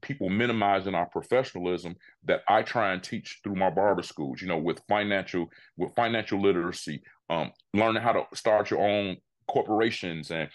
[0.00, 4.58] people minimizing our professionalism that I try and teach through my barber schools, you know,
[4.58, 9.16] with financial with financial literacy, um, learning how to start your own
[9.48, 10.48] corporations and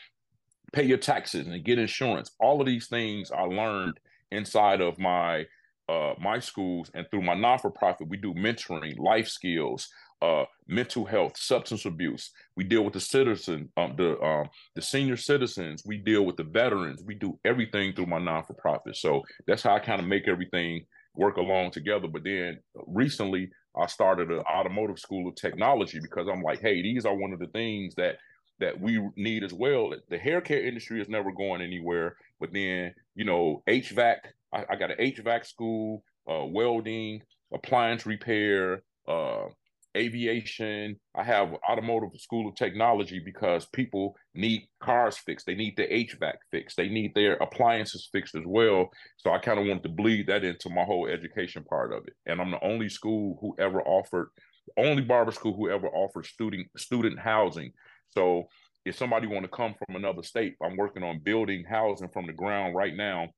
[0.71, 2.31] pay your taxes and get insurance.
[2.39, 3.99] All of these things I learned
[4.31, 5.45] inside of my
[5.89, 9.89] uh, my schools and through my non-for-profit, we do mentoring, life skills,
[10.23, 12.31] uh, mental health, substance abuse.
[12.55, 15.83] We deal with the citizen, um, the um, the senior citizens.
[15.85, 17.03] We deal with the veterans.
[17.05, 18.95] We do everything through my non for profit.
[18.95, 22.07] So that's how I kind of make everything work along together.
[22.07, 27.05] But then recently, I started an automotive school of technology because I'm like, hey, these
[27.05, 28.15] are one of the things that
[28.61, 29.93] that we need as well.
[30.09, 32.15] The hair care industry is never going anywhere.
[32.39, 34.19] But then, you know, HVAC.
[34.53, 38.83] I, I got an HVAC school, uh, welding, appliance repair.
[39.05, 39.47] Uh,
[39.95, 40.99] aviation.
[41.15, 45.45] I have automotive school of technology because people need cars fixed.
[45.45, 46.77] They need their HVAC fixed.
[46.77, 48.89] They need their appliances fixed as well.
[49.17, 52.13] So I kind of wanted to bleed that into my whole education part of it.
[52.25, 54.29] And I'm the only school who ever offered,
[54.77, 57.71] only barber school who ever offered student student housing.
[58.11, 58.47] So
[58.85, 62.33] if somebody want to come from another state, I'm working on building housing from the
[62.33, 63.29] ground right now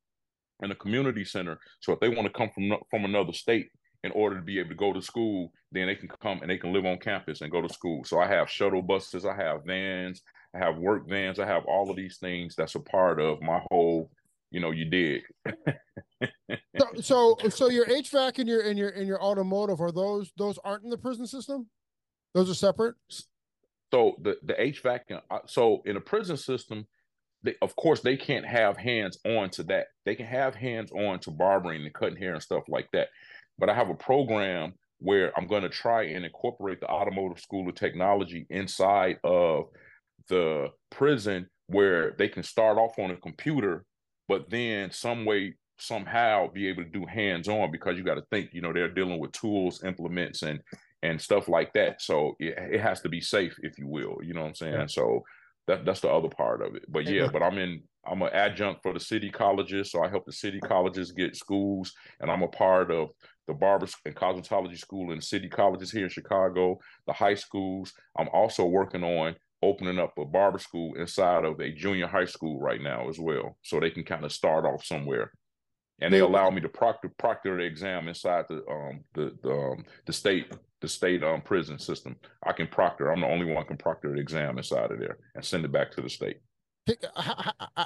[0.64, 1.60] in a community center.
[1.82, 3.70] So if they want to come from from another state
[4.06, 6.58] in order to be able to go to school, then they can come and they
[6.58, 8.04] can live on campus and go to school.
[8.06, 10.22] So I have shuttle buses, I have vans,
[10.54, 13.60] I have work vans, I have all of these things that's a part of my
[13.72, 14.12] whole,
[14.52, 15.24] you know, you dig.
[16.78, 20.60] so, so so your HVAC and your and your and your automotive are those those
[20.64, 21.68] aren't in the prison system?
[22.36, 22.96] Those are separate.
[23.92, 26.86] So the the HVAC, and, uh, so in a prison system,
[27.42, 29.88] they, of course they can't have hands on to that.
[30.06, 33.10] They can have hands on to barbering and cutting hair and stuff like that.
[33.58, 37.68] But I have a program where I'm going to try and incorporate the automotive school
[37.68, 39.66] of technology inside of
[40.30, 43.86] the prison where they can start off on a computer,
[44.28, 48.24] but then some way somehow be able to do hands on because you got to
[48.32, 50.60] think, you know, they're dealing with tools, implements, and
[51.04, 52.02] and stuff like that.
[52.02, 54.18] So it, it has to be safe, if you will.
[54.24, 54.74] You know what I'm saying?
[54.74, 54.88] Yeah.
[54.88, 55.24] So
[55.68, 56.86] that that's the other part of it.
[56.88, 60.26] But yeah, but I'm in I'm an adjunct for the city colleges, so I help
[60.26, 63.10] the city colleges get schools, and I'm a part of
[63.48, 67.94] the barber and cosmetology school and city colleges here in Chicago, the high schools.
[68.18, 72.60] I'm also working on opening up a barber school inside of a junior high school
[72.60, 75.32] right now as well, so they can kind of start off somewhere.
[76.02, 79.86] And they allow me to proctor proctor the exam inside the um the the um,
[80.06, 82.18] the state the state um prison system.
[82.46, 83.12] I can proctor.
[83.12, 85.92] I'm the only one can proctor the exam inside of there and send it back
[85.92, 86.38] to the state.
[86.88, 87.86] Uh, uh, uh,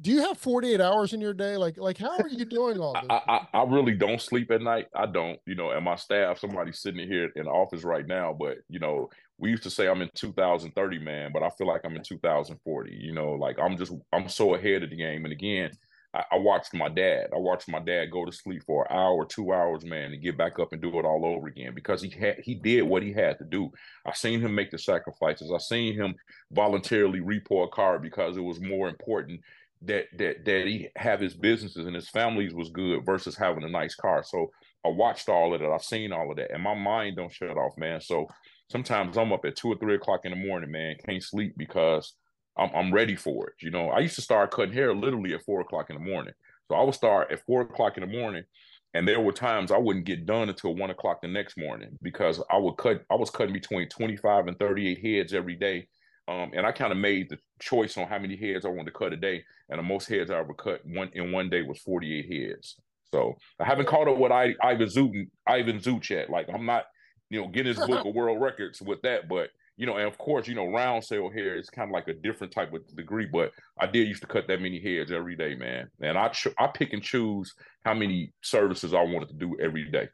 [0.00, 1.56] do you have 48 hours in your day?
[1.56, 3.04] Like, like how are you doing all this?
[3.10, 4.86] I, I, I, really don't sleep at night.
[4.94, 8.32] I don't, you know, and my staff, somebody's sitting here in the office right now,
[8.38, 11.80] but you know, we used to say I'm in 2030, man, but I feel like
[11.84, 12.94] I'm in 2040.
[12.94, 15.24] You know, like I'm just I'm so ahead of the game.
[15.24, 15.70] And again,
[16.14, 17.28] I, I, watched my dad.
[17.34, 20.38] I watched my dad go to sleep for an hour, two hours, man, and get
[20.38, 23.12] back up and do it all over again because he had he did what he
[23.12, 23.70] had to do.
[24.06, 25.52] I seen him make the sacrifices.
[25.54, 26.14] I seen him
[26.52, 29.40] voluntarily repo a car because it was more important
[29.82, 33.68] that that that he have his businesses and his families was good versus having a
[33.68, 34.22] nice car.
[34.24, 34.50] So
[34.84, 35.70] I watched all of that.
[35.70, 38.00] I've seen all of that, and my mind don't shut off, man.
[38.00, 38.28] So
[38.70, 42.14] sometimes I'm up at two or three o'clock in the morning, man, can't sleep because
[42.58, 43.54] I'm, I'm ready for it.
[43.60, 46.34] You know, I used to start cutting hair literally at four o'clock in the morning.
[46.68, 48.44] So I would start at four o'clock in the morning,
[48.94, 52.42] and there were times I wouldn't get done until one o'clock the next morning because
[52.50, 53.04] I would cut.
[53.10, 55.88] I was cutting between 25 and 38 heads every day.
[56.28, 58.98] Um, and I kind of made the choice on how many heads I wanted to
[58.98, 61.78] cut a day, and the most heads I ever cut one in one day was
[61.78, 62.76] 48 heads.
[63.10, 66.28] So I haven't caught up with I, Ivan Zoot Ivan Zoot yet.
[66.28, 66.84] Like I'm not,
[67.30, 70.48] you know, Guinness Book of World Records with that, but you know, and of course,
[70.48, 73.52] you know, round cell hair is kind of like a different type of degree, but
[73.78, 75.88] I did used to cut that many hairs every day, man.
[76.00, 79.88] And I ch- I pick and choose how many services I wanted to do every
[79.88, 80.08] day.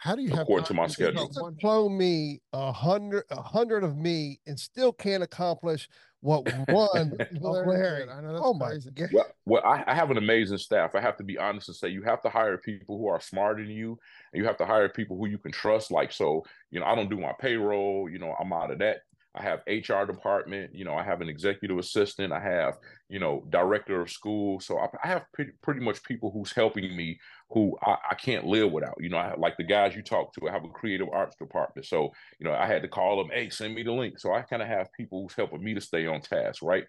[0.00, 1.28] How do you have according to my schedule?
[1.60, 5.88] Clone me a hundred, a hundred of me, and still can't accomplish
[6.20, 8.08] what one Larry.
[8.08, 8.90] I know that's oh crazy.
[8.96, 9.10] my god!
[9.12, 10.94] Well, well I, I, have an amazing staff.
[10.94, 13.62] I have to be honest and say you have to hire people who are smarter
[13.62, 13.98] than you,
[14.32, 15.90] and you have to hire people who you can trust.
[15.90, 18.08] Like so, you know, I don't do my payroll.
[18.10, 19.00] You know, I'm out of that.
[19.36, 20.74] I have HR department.
[20.74, 22.32] You know, I have an executive assistant.
[22.32, 24.60] I have, you know, director of school.
[24.60, 27.18] So I, I have pretty, pretty much people who's helping me
[27.50, 28.96] who I, I can't live without.
[28.98, 30.48] You know, I like the guys you talk to.
[30.48, 31.86] I have a creative arts department.
[31.86, 34.18] So, you know, I had to call them, hey, send me the link.
[34.18, 36.84] So I kind of have people who's helping me to stay on task, right?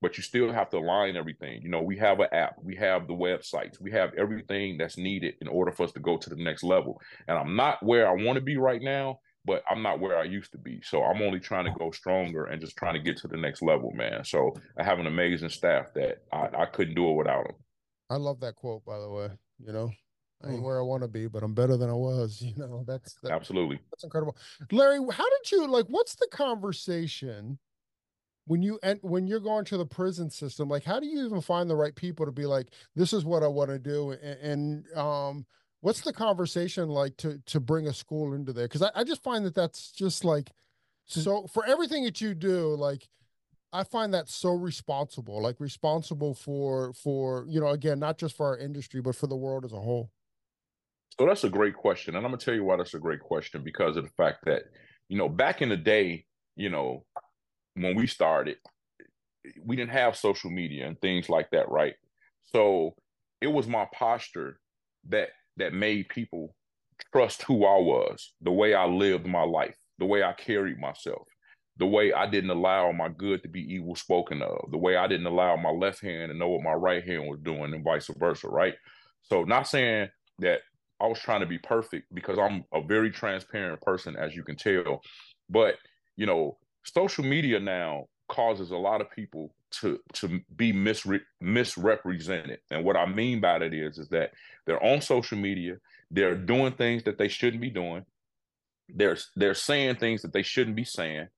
[0.00, 1.60] But you still have to align everything.
[1.62, 5.34] You know, we have an app, we have the websites, we have everything that's needed
[5.40, 7.00] in order for us to go to the next level.
[7.26, 10.24] And I'm not where I want to be right now but I'm not where I
[10.24, 10.80] used to be.
[10.84, 13.62] So I'm only trying to go stronger and just trying to get to the next
[13.62, 14.22] level, man.
[14.22, 17.56] So I have an amazing staff that I, I couldn't do it without them.
[18.10, 19.30] I love that quote, by the way.
[19.58, 19.90] You know,
[20.44, 20.62] I ain't mm.
[20.62, 22.42] where I want to be, but I'm better than I was.
[22.46, 24.36] You know, that's that, absolutely that's incredible.
[24.70, 25.86] Larry, how did you like?
[25.88, 27.58] What's the conversation
[28.46, 30.68] when you and when you're going to the prison system?
[30.68, 33.42] Like, how do you even find the right people to be like, this is what
[33.42, 34.10] I want to do?
[34.10, 35.46] And, and um,
[35.80, 38.66] what's the conversation like to to bring a school into there?
[38.66, 40.50] Because I, I just find that that's just like
[41.06, 43.08] so for everything that you do like
[43.72, 48.46] i find that so responsible like responsible for for you know again not just for
[48.46, 50.10] our industry but for the world as a whole.
[51.18, 53.20] So that's a great question and i'm going to tell you why that's a great
[53.20, 54.64] question because of the fact that
[55.08, 57.04] you know back in the day you know
[57.74, 58.56] when we started
[59.64, 61.94] we didn't have social media and things like that right?
[62.52, 62.94] So
[63.40, 64.58] it was my posture
[65.08, 65.28] that
[65.58, 66.54] that made people
[67.12, 71.26] trust who I was, the way I lived my life, the way I carried myself,
[71.76, 75.06] the way I didn't allow my good to be evil spoken of, the way I
[75.06, 78.10] didn't allow my left hand to know what my right hand was doing, and vice
[78.18, 78.74] versa, right?
[79.22, 80.08] So, not saying
[80.40, 80.60] that
[81.00, 84.56] I was trying to be perfect because I'm a very transparent person, as you can
[84.56, 85.00] tell,
[85.48, 85.76] but
[86.16, 92.60] you know, social media now causes a lot of people to to be misre- misrepresented.
[92.70, 94.32] And what I mean by that is is that
[94.66, 95.76] they're on social media,
[96.10, 98.04] they're doing things that they shouldn't be doing.
[98.88, 101.28] They're they're saying things that they shouldn't be saying.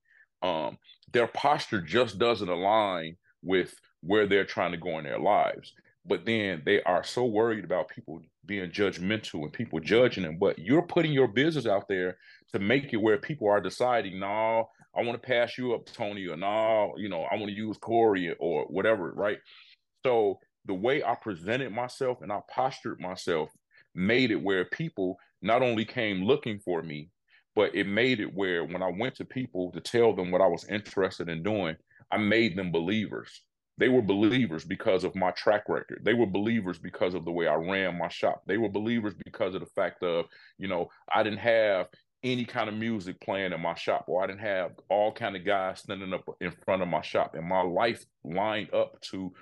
[0.43, 0.79] Um,
[1.13, 5.73] their posture just doesn't align with where they're trying to go in their lives.
[6.07, 10.39] But then they are so worried about people being judgmental and people judging them.
[10.39, 12.17] But you're putting your business out there
[12.53, 16.27] to make it where people are deciding, no, I want to pass you up, Tony,
[16.27, 19.39] or no, you know, I want to use Corey or whatever, right?
[20.05, 23.51] So the way I presented myself and I postured myself
[23.95, 27.11] made it where people not only came looking for me,
[27.55, 30.47] but it made it where when I went to people to tell them what I
[30.47, 31.77] was interested in doing,
[32.11, 33.43] I made them believers.
[33.79, 36.03] They were believers because of my track record.
[36.05, 38.43] They were believers because of the way I ran my shop.
[38.47, 40.27] They were believers because of the fact of,
[40.59, 41.87] you know, I didn't have
[42.23, 45.45] any kind of music playing in my shop or I didn't have all kind of
[45.45, 49.33] guys standing up in front of my shop and my life lined up to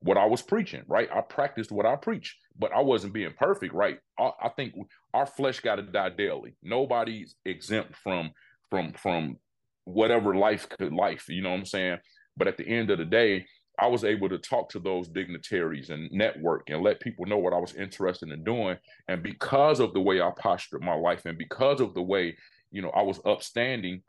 [0.00, 1.08] what I was preaching, right?
[1.12, 3.98] I practiced what I preach, but I wasn't being perfect, right?
[4.18, 4.74] I, I think
[5.12, 6.56] our flesh got to die daily.
[6.62, 8.30] Nobody's exempt from
[8.70, 9.38] from from
[9.84, 11.98] whatever life could life, you know what I'm saying?
[12.36, 13.46] But at the end of the day,
[13.78, 17.52] I was able to talk to those dignitaries and network and let people know what
[17.52, 18.76] I was interested in doing.
[19.08, 22.36] And because of the way I postured my life and because of the way,
[22.70, 24.02] you know, I was upstanding,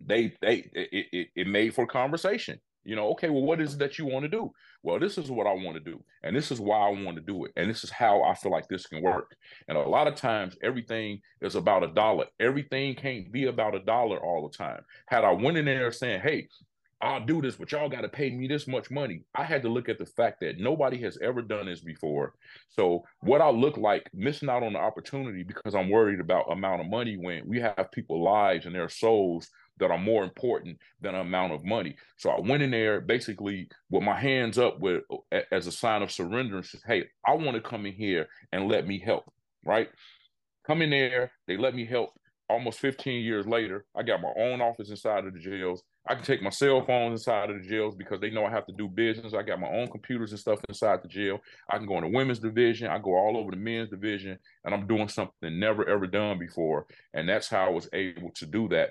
[0.00, 2.60] they they it, it, it made for conversation.
[2.84, 4.52] You know, okay, well, what is it that you want to do?
[4.84, 7.20] Well, this is what I want to do, and this is why I want to
[7.20, 9.34] do it, and this is how I feel like this can work.
[9.66, 12.26] And a lot of times, everything is about a dollar.
[12.38, 14.82] Everything can't be about a dollar all the time.
[15.08, 16.46] Had I went in there saying, "Hey,
[17.02, 19.22] I'll do this, but y'all got to pay me this much money.
[19.34, 22.34] I had to look at the fact that nobody has ever done this before.
[22.70, 26.80] So what I look like missing out on the opportunity because I'm worried about amount
[26.80, 31.14] of money when we have people lives and their souls that are more important than
[31.14, 31.96] amount of money.
[32.16, 35.02] So I went in there basically with my hands up with
[35.52, 38.68] as a sign of surrender and said, Hey, I want to come in here and
[38.68, 39.24] let me help.
[39.66, 39.90] Right.
[40.66, 41.32] Come in there.
[41.46, 42.10] They let me help
[42.48, 43.84] almost 15 years later.
[43.96, 45.82] I got my own office inside of the jails.
[46.08, 48.66] I can take my cell phones inside of the jails because they know I have
[48.66, 49.34] to do business.
[49.34, 51.40] I got my own computers and stuff inside the jail.
[51.68, 52.88] I can go in the women's division.
[52.88, 56.86] I go all over the men's division, and I'm doing something never ever done before.
[57.14, 58.90] And that's how I was able to do that.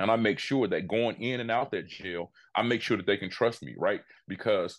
[0.00, 3.06] And I make sure that going in and out that jail, I make sure that
[3.06, 4.00] they can trust me, right?
[4.26, 4.78] Because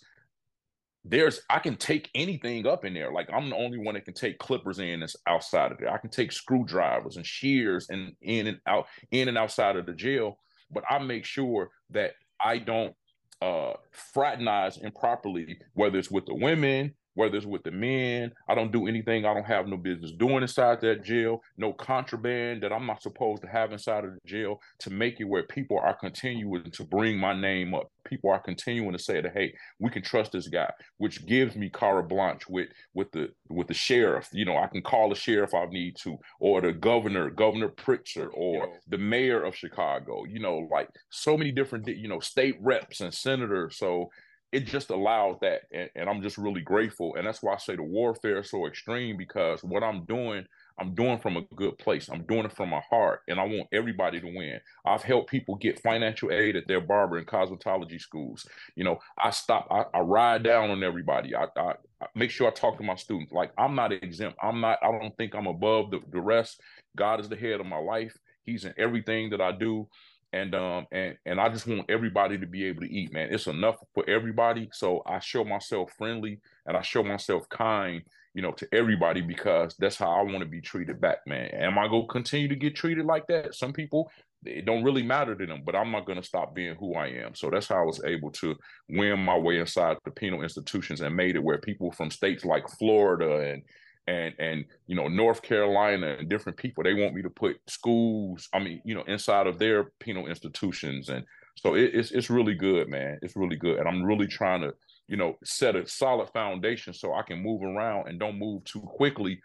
[1.03, 3.11] there's I can take anything up in there.
[3.11, 5.91] Like I'm the only one that can take clippers in that's outside of there.
[5.91, 9.93] I can take screwdrivers and shears and in and out, in and outside of the
[9.93, 10.37] jail
[10.73, 12.95] but I make sure that I don't
[13.41, 18.31] uh, fraternize improperly, whether it's with the women, whether it's with the men.
[18.47, 22.63] I don't do anything I don't have no business doing inside that jail, no contraband
[22.63, 25.77] that I'm not supposed to have inside of the jail to make it where people
[25.77, 27.91] are continuing to bring my name up.
[28.03, 31.69] People are continuing to say that, hey, we can trust this guy, which gives me
[31.69, 34.27] carte blanche with with the with the sheriff.
[34.33, 37.69] You know, I can call the sheriff if I need to, or the governor, Governor
[37.69, 40.23] Pritzker, or the mayor of Chicago.
[40.25, 43.77] You know, like so many different, you know, state reps and senators.
[43.77, 44.09] So
[44.51, 47.75] it just allowed that and, and, i'm just really grateful and that's why i say
[47.75, 50.45] the warfare is so extreme because what i'm doing
[50.79, 53.67] i'm doing from a good place i'm doing it from my heart and i want
[53.71, 54.59] everybody to win.
[54.85, 58.47] I've helped people get financial aid at their barber and cosmetology schools.
[58.75, 61.35] You know i stop i, I ride down on everybody.
[61.35, 63.31] I, I, I, make sure i talk to my students.
[63.31, 64.37] Like i'm not exempt.
[64.41, 66.61] I'm not i don't think i'm above the, the rest.
[66.95, 68.17] God is the head of my life.
[68.43, 69.87] He's in everything that i do
[70.33, 73.29] and um and and I just want everybody to be able to eat, man.
[73.31, 74.69] It's enough for everybody.
[74.73, 78.01] So I show myself friendly and I show myself kind,
[78.33, 81.49] you know, to everybody because that's how I want to be treated back, man.
[81.49, 83.55] Am I gonna continue to get treated like that?
[83.55, 84.11] Some people
[84.43, 87.35] it don't really matter to them, but I'm not gonna stop being who I am.
[87.35, 88.55] So that's how I was able to
[88.89, 92.67] win my way inside the penal institutions and made it where people from states like
[92.79, 93.61] Florida and
[94.07, 98.49] and and you know North Carolina and different people they want me to put schools
[98.53, 101.23] I mean you know inside of their penal institutions and
[101.55, 104.73] so it, it's it's really good man it's really good and I'm really trying to
[105.07, 108.81] you know set a solid foundation so I can move around and don't move too
[108.81, 109.39] quickly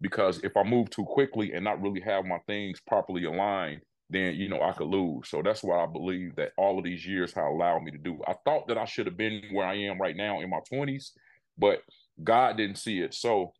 [0.00, 4.34] because if I move too quickly and not really have my things properly aligned then
[4.34, 5.28] you know I could lose.
[5.28, 8.20] So that's why I believe that all of these years have allowed me to do.
[8.26, 11.12] I thought that I should have been where I am right now in my 20s,
[11.56, 11.82] but
[12.22, 13.14] God didn't see it.
[13.14, 13.52] So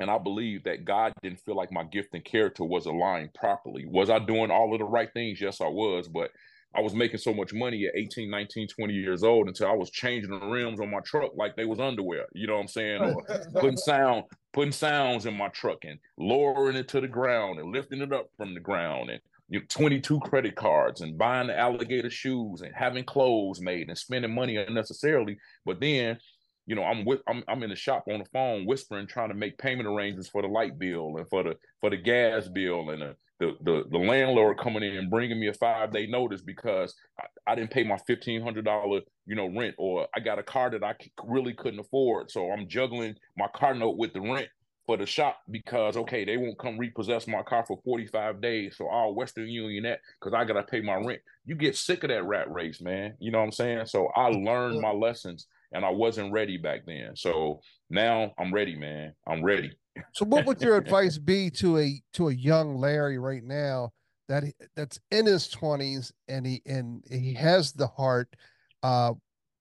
[0.00, 3.84] and I believe that God didn't feel like my gift and character was aligned properly.
[3.86, 5.40] Was I doing all of the right things?
[5.40, 6.30] Yes, I was, but
[6.76, 9.90] I was making so much money at 18, 19, 20 years old until I was
[9.90, 12.26] changing the rims on my truck like they was underwear.
[12.32, 13.00] You know what I'm saying?
[13.00, 13.22] Or
[13.52, 18.00] putting sound, putting sounds in my truck and lowering it to the ground and lifting
[18.00, 22.10] it up from the ground and you know, 22 credit cards and buying the alligator
[22.10, 25.38] shoes and having clothes made and spending money unnecessarily.
[25.64, 26.18] But then,
[26.66, 29.34] you know, I'm with I'm I'm in the shop on the phone whispering, trying to
[29.34, 33.02] make payment arrangements for the light bill and for the for the gas bill and
[33.02, 36.94] the the the, the landlord coming in and bringing me a five day notice because
[37.20, 40.42] I, I, didn't pay my fifteen hundred dollar you know rent or I got a
[40.42, 40.94] car that I
[41.24, 44.48] really couldn't afford, so I'm juggling my car note with the rent
[44.86, 48.76] for the shop because okay they won't come repossess my car for 45 days.
[48.78, 51.20] So all western union that because i gotta pay my rent.
[51.44, 53.14] You get sick of that rat race man.
[53.18, 53.86] You know what i'm saying?
[53.86, 57.60] So i learned my lessons and i wasn't ready back then so
[57.90, 59.70] now i'm ready man i'm ready
[60.12, 63.90] so what would your advice be to a to a young larry right now
[64.28, 64.44] that
[64.74, 68.34] that's in his 20s and he and he has the heart
[68.82, 69.12] uh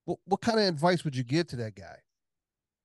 [0.06, 1.98] what, what kind of advice would you give to that guy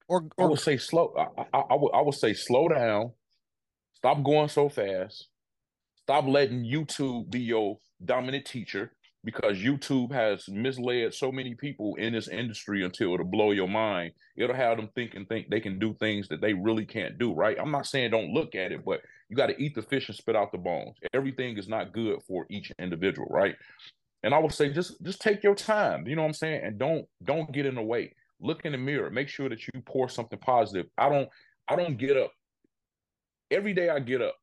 [0.08, 1.14] or, or I would say slow.
[1.16, 3.12] I, I, I, would I would say slow down.
[3.92, 5.28] Stop going so fast.
[5.96, 8.92] Stop letting YouTube be your dominant teacher
[9.28, 14.12] because YouTube has misled so many people in this industry until it'll blow your mind.
[14.36, 17.58] It'll have them thinking think they can do things that they really can't do, right?
[17.60, 20.16] I'm not saying don't look at it, but you got to eat the fish and
[20.16, 20.96] spit out the bones.
[21.12, 23.56] Everything is not good for each individual, right?
[24.22, 26.62] And I would say just just take your time, you know what I'm saying?
[26.64, 29.80] And don't don't get in the way look in the mirror make sure that you
[29.84, 31.28] pour something positive i don't
[31.68, 32.32] i don't get up
[33.50, 34.36] every day i get up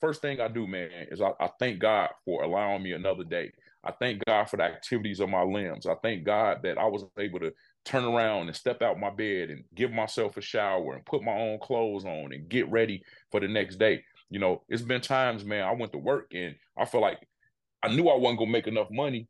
[0.00, 3.50] first thing i do man is I, I, thank god for allowing me another day
[3.84, 7.04] i thank god for the activities of my limbs i thank god that i was
[7.18, 7.52] able to
[7.84, 11.32] turn around and step out my bed and give myself a shower and put my
[11.32, 15.44] own clothes on and get ready for the next day you know it's been times
[15.44, 17.18] man i went to work and i feel like
[17.82, 19.28] i knew i wasn't gonna make enough money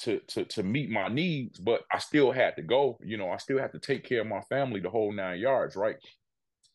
[0.00, 2.98] to to to meet my needs, but I still had to go.
[3.02, 5.76] You know, I still had to take care of my family the whole nine yards,
[5.76, 5.96] right?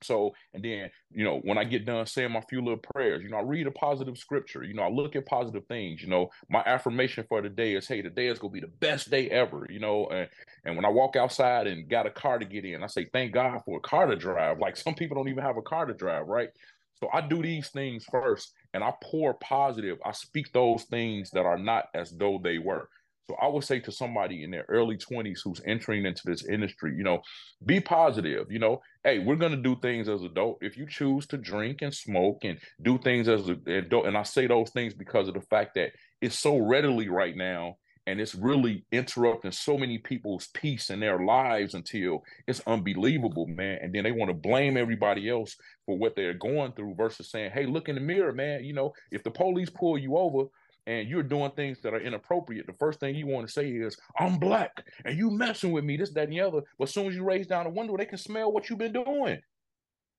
[0.04, 3.30] So, and then, you know, when I get done saying my few little prayers, you
[3.30, 6.30] know, I read a positive scripture, you know, I look at positive things, you know,
[6.50, 9.66] my affirmation for the day is, hey, today is gonna be the best day ever,
[9.70, 10.30] you know, and
[10.66, 13.34] and when I walk outside and got a car to get in, I say, thank
[13.34, 14.60] God for a car to drive.
[14.60, 16.50] Like some people don't even have a car to drive, right?
[16.96, 19.98] So I do these things first and I pour positive.
[20.06, 22.90] I speak those things that are not as though they were.
[23.28, 26.94] So I would say to somebody in their early 20s who's entering into this industry,
[26.96, 27.22] you know,
[27.66, 28.52] be positive.
[28.52, 30.58] You know, hey, we're gonna do things as adult.
[30.62, 34.24] If you choose to drink and smoke and do things as an adult, and I
[34.24, 38.36] say those things because of the fact that it's so readily right now and it's
[38.36, 43.80] really interrupting so many people's peace in their lives until it's unbelievable, man.
[43.82, 45.56] And then they want to blame everybody else
[45.86, 48.66] for what they're going through versus saying, hey, look in the mirror, man.
[48.66, 50.50] You know, if the police pull you over,
[50.86, 53.98] and you're doing things that are inappropriate, the first thing you want to say is,
[54.20, 56.62] I'm black and you messing with me, this, that, and the other.
[56.78, 58.94] But as soon as you raise down the window, they can smell what you've been
[58.94, 59.40] doing.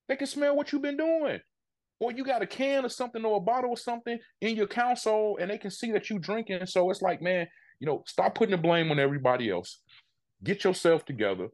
[0.08, 1.40] They can smell what you've been doing.
[2.00, 5.38] Or you got a can or something or a bottle or something in your console
[5.40, 6.66] and they can see that you drinking.
[6.66, 7.46] So it's like, man,
[7.78, 9.80] you know, stop putting the blame on everybody else.
[10.42, 11.48] Get yourself together,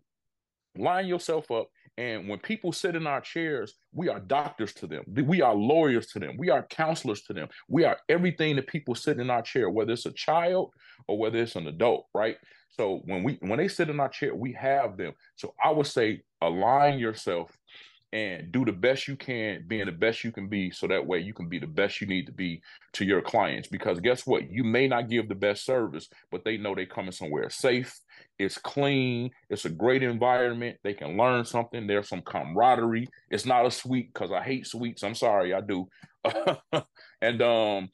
[0.77, 5.05] line yourself up, and when people sit in our chairs, we are doctors to them.
[5.07, 6.37] We are lawyers to them.
[6.39, 7.49] We are counselors to them.
[7.69, 10.73] We are everything that people sit in our chair, whether it's a child
[11.09, 12.37] or whether it's an adult, right?
[12.71, 15.13] So when we when they sit in our chair, we have them.
[15.37, 17.51] So I would say align yourself
[18.13, 21.19] and do the best you can, being the best you can be, so that way
[21.21, 22.61] you can be the best you need to be
[22.95, 23.69] to your clients.
[23.69, 24.51] Because guess what?
[24.51, 28.01] You may not give the best service, but they know they're coming somewhere safe.
[28.41, 29.31] It's clean.
[29.51, 30.79] It's a great environment.
[30.83, 31.87] They can learn something.
[31.87, 33.07] There's some camaraderie.
[33.31, 35.03] It's not a suite because I hate suites.
[35.03, 35.87] I'm sorry, I do.
[37.21, 37.91] and um,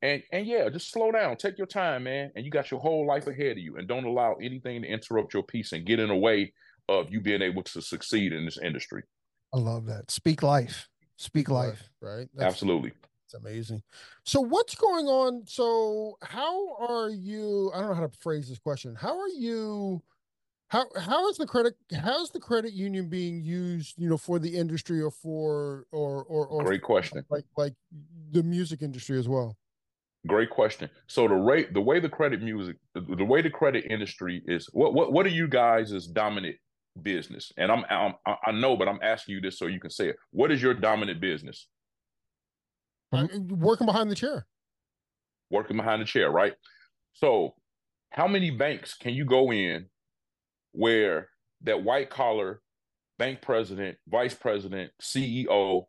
[0.00, 1.36] and and yeah, just slow down.
[1.36, 2.32] Take your time, man.
[2.34, 3.76] And you got your whole life ahead of you.
[3.76, 6.54] And don't allow anything to interrupt your peace and get in the way
[6.88, 9.02] of you being able to succeed in this industry.
[9.52, 10.10] I love that.
[10.10, 10.88] Speak life.
[11.18, 11.82] Speak life.
[12.00, 12.28] Right.
[12.34, 12.92] That's, Absolutely.
[13.32, 13.82] It's amazing.
[14.24, 15.44] So what's going on?
[15.46, 17.70] So how are you?
[17.74, 18.94] I don't know how to phrase this question.
[18.94, 20.02] How are you?
[20.68, 24.56] How how is the credit how's the credit union being used, you know, for the
[24.56, 27.24] industry or for or or, or great question.
[27.30, 27.74] Like like
[28.32, 29.56] the music industry as well.
[30.26, 30.88] Great question.
[31.06, 34.68] So the rate the way the credit music the, the way the credit industry is
[34.72, 36.56] what what what are you guys' dominant
[37.00, 37.50] business?
[37.56, 40.16] And I'm, I'm I know, but I'm asking you this so you can say it.
[40.32, 41.66] What is your dominant business?
[43.12, 44.46] Uh, working behind the chair.
[45.50, 46.54] Working behind the chair, right?
[47.12, 47.54] So,
[48.10, 49.86] how many banks can you go in
[50.72, 51.28] where
[51.62, 52.62] that white collar
[53.18, 55.84] bank president, vice president, CEO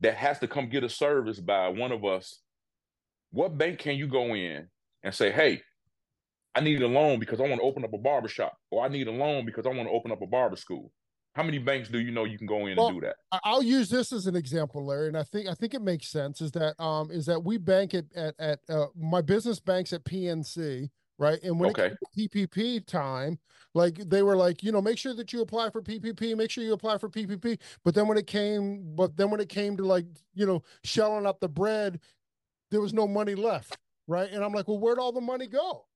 [0.00, 2.40] that has to come get a service by one of us?
[3.30, 4.68] What bank can you go in
[5.02, 5.60] and say, hey,
[6.54, 8.88] I need a loan because I want to open up a barber shop, or I
[8.88, 10.92] need a loan because I want to open up a barber school.
[11.34, 13.16] How many banks do you know you can go in Well, and do that?
[13.42, 16.40] I'll use this as an example, Larry, and I think I think it makes sense.
[16.40, 20.04] Is that um is that we bank at at at uh, my business banks at
[20.04, 21.42] PNC, right?
[21.42, 21.86] And when Okay.
[21.86, 23.38] it came to PPP time,
[23.74, 26.62] like they were like, you know, make sure that you apply for PPP, make sure
[26.62, 27.60] you apply for PPP.
[27.84, 31.26] But then when it came, but then when it came to like, you know, shelling
[31.26, 32.00] up the bread,
[32.70, 34.30] there was no money left, right?
[34.30, 35.86] And I'm like, well, where'd all the money go?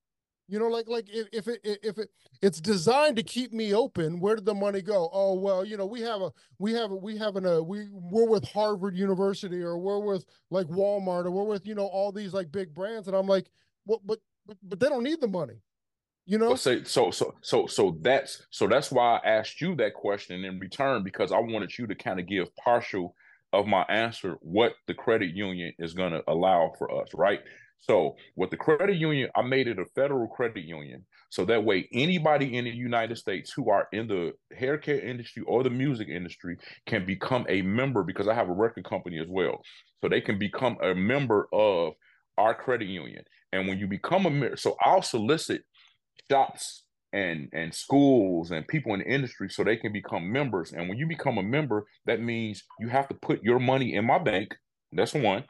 [0.49, 2.09] You know, like like if, it if it
[2.41, 5.07] it's designed to keep me open, where did the money go?
[5.13, 7.87] Oh well, you know, we have a we have a we have an a we
[7.91, 12.11] we're with Harvard University or we're with like Walmart or we're with you know all
[12.11, 13.45] these like big brands, and I'm like,
[13.85, 15.61] well, but but, but they don't need the money,
[16.25, 16.55] you know.
[16.55, 20.57] Say so so so so that's so that's why I asked you that question in
[20.57, 23.13] return because I wanted you to kind of give partial
[23.53, 27.39] of my answer what the credit union is going to allow for us, right?
[27.79, 31.05] So with the credit union, I made it a federal credit union.
[31.29, 35.43] So that way anybody in the United States who are in the hair care industry
[35.47, 39.27] or the music industry can become a member because I have a record company as
[39.29, 39.61] well.
[40.01, 41.93] So they can become a member of
[42.37, 43.23] our credit union.
[43.53, 45.63] And when you become a member, so I'll solicit
[46.29, 50.73] shops and and schools and people in the industry so they can become members.
[50.73, 54.05] And when you become a member, that means you have to put your money in
[54.05, 54.55] my bank.
[54.91, 55.45] That's one.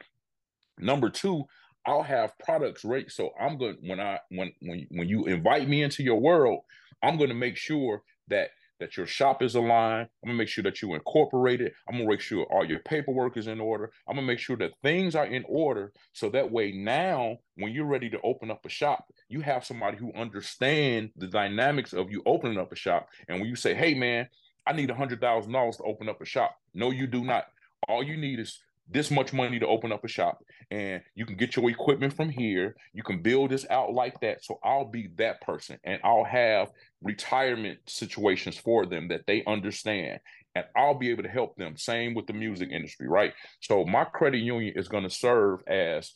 [0.78, 1.44] Number two,
[1.86, 3.10] I'll have products right.
[3.10, 6.60] So I'm going when I when when when you invite me into your world,
[7.02, 8.50] I'm going to make sure that
[8.80, 10.08] that your shop is aligned.
[10.22, 11.74] I'm gonna make sure that you incorporate it.
[11.88, 13.92] I'm gonna make sure all your paperwork is in order.
[14.08, 17.84] I'm gonna make sure that things are in order so that way now when you're
[17.84, 22.22] ready to open up a shop, you have somebody who understands the dynamics of you
[22.26, 23.08] opening up a shop.
[23.28, 24.28] And when you say, hey man,
[24.66, 26.56] I need a hundred thousand dollars to open up a shop.
[26.74, 27.44] No, you do not.
[27.88, 28.60] All you need is
[28.90, 30.38] this much money to open up a shop.
[30.70, 32.76] And you can get your equipment from here.
[32.92, 34.44] You can build this out like that.
[34.44, 36.70] So i'll be that person and i'll have
[37.02, 40.20] retirement situations for them that they understand
[40.54, 41.76] and i'll be able to help them.
[41.76, 43.32] Same with the music industry right?
[43.60, 46.14] So my credit union is going to serve as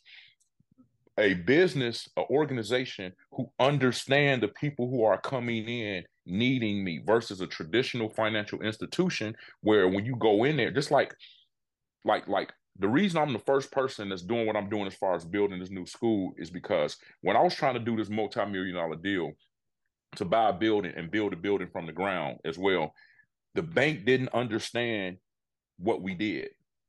[1.18, 7.40] a business an organization who understand the people who are coming in needing me versus
[7.40, 11.14] a traditional financial institution where when you go in there just like
[12.04, 15.14] like like the reason I'm the first person that's doing what I'm doing as far
[15.14, 18.74] as building this new school is because when I was trying to do this multi-million
[18.74, 19.32] dollar deal
[20.16, 22.92] to buy a building and build a building from the ground as well,
[23.54, 25.18] the bank didn't understand
[25.78, 26.48] what we did,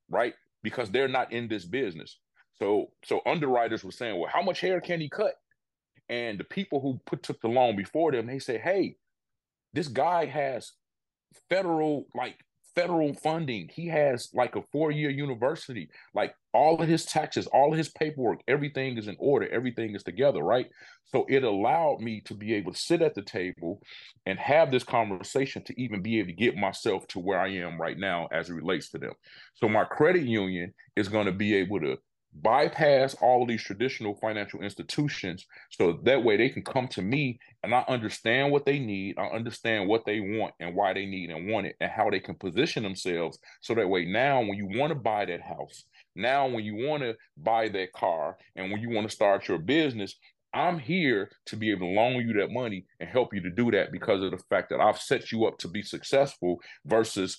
[0.10, 0.34] right?
[0.64, 2.18] Because they're not in this business.
[2.58, 5.36] So so underwriters were saying, well, how much hair can he cut?
[6.10, 8.98] And the people who put took the loan before them, they say, hey,
[9.74, 10.72] this guy has
[11.50, 12.38] federal like
[12.76, 13.70] federal funding.
[13.74, 17.90] He has like a four year university, like all of his taxes, all of his
[17.90, 20.68] paperwork, everything is in order, everything is together, right?
[21.06, 23.82] So it allowed me to be able to sit at the table
[24.26, 27.80] and have this conversation to even be able to get myself to where I am
[27.80, 29.14] right now as it relates to them.
[29.54, 31.98] So my credit union is going to be able to
[32.42, 37.40] bypass all of these traditional financial institutions so that way they can come to me
[37.64, 41.30] and I understand what they need, I understand what they want and why they need
[41.30, 44.68] and want it and how they can position themselves so that way now when you
[44.78, 48.82] want to buy that house, now when you want to buy that car and when
[48.82, 50.16] you want to start your business,
[50.54, 53.72] I'm here to be able to loan you that money and help you to do
[53.72, 57.38] that because of the fact that I've set you up to be successful versus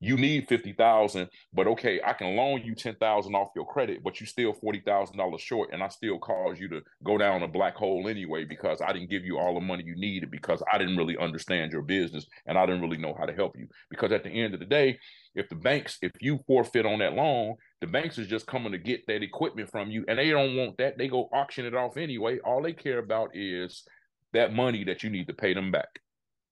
[0.00, 4.26] you need 50,000 but okay I can loan you 10,000 off your credit but you
[4.26, 8.44] still $40,000 short and I still cause you to go down a black hole anyway
[8.44, 11.72] because I didn't give you all the money you needed because I didn't really understand
[11.72, 13.66] your business and I didn't really know how to help you.
[13.90, 14.98] Because at the end of the day
[15.34, 18.78] if the banks if you forfeit on that loan the banks is just coming to
[18.78, 20.98] get that equipment from you and they don't want that.
[20.98, 22.38] They go auction it off anyway.
[22.40, 23.84] All they care about is
[24.32, 26.00] that money that you need to pay them back.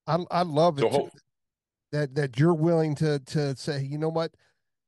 [0.07, 1.11] I I love it so too, hope,
[1.93, 4.35] that that you're willing to to say, you know what,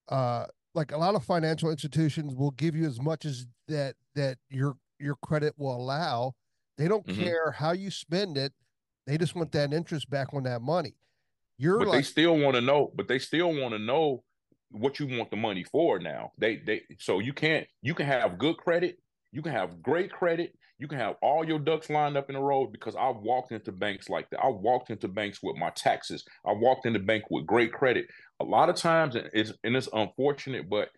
[0.08, 4.38] uh, like a lot of financial institutions will give you as much as that that
[4.50, 6.34] your your credit will allow.
[6.78, 7.08] They don't Mhm.
[7.08, 8.52] care how you spend it.
[9.06, 10.96] They just want that interest back on that money.
[11.58, 14.24] You're but they still want to know but they still want to know
[14.70, 18.38] what you want the money for now they they so you can't you can have
[18.38, 18.98] good credit
[19.32, 22.40] you can have great credit you can have all your ducks lined up in a
[22.40, 24.40] row because i walked into banks like that.
[24.40, 26.24] I walked into banks with my taxes.
[26.46, 28.06] I walked into bank with great credit.
[28.40, 30.88] A lot of times and it's and it's unfortunate but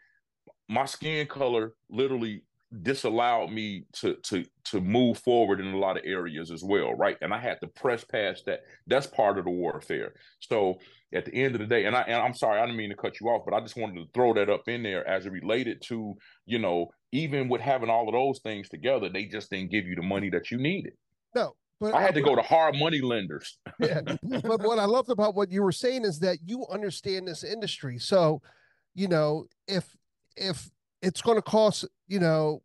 [0.69, 2.43] my skin color literally
[2.83, 7.17] disallowed me to to to move forward in a lot of areas as well right
[7.21, 10.79] and i had to press past that that's part of the warfare so
[11.13, 12.95] at the end of the day and i and i'm sorry i didn't mean to
[12.95, 15.33] cut you off but i just wanted to throw that up in there as it
[15.33, 16.15] related to
[16.47, 19.97] you know even with having all of those things together they just didn't give you
[19.97, 20.93] the money that you needed
[21.35, 23.59] no, But I had to go to hard money lenders.
[23.81, 24.01] yeah.
[24.03, 27.99] But what I loved about what you were saying is that you understand this industry.
[27.99, 28.43] So,
[28.95, 29.97] you know, if
[30.37, 30.69] if
[31.03, 32.63] it's going to cost, you know,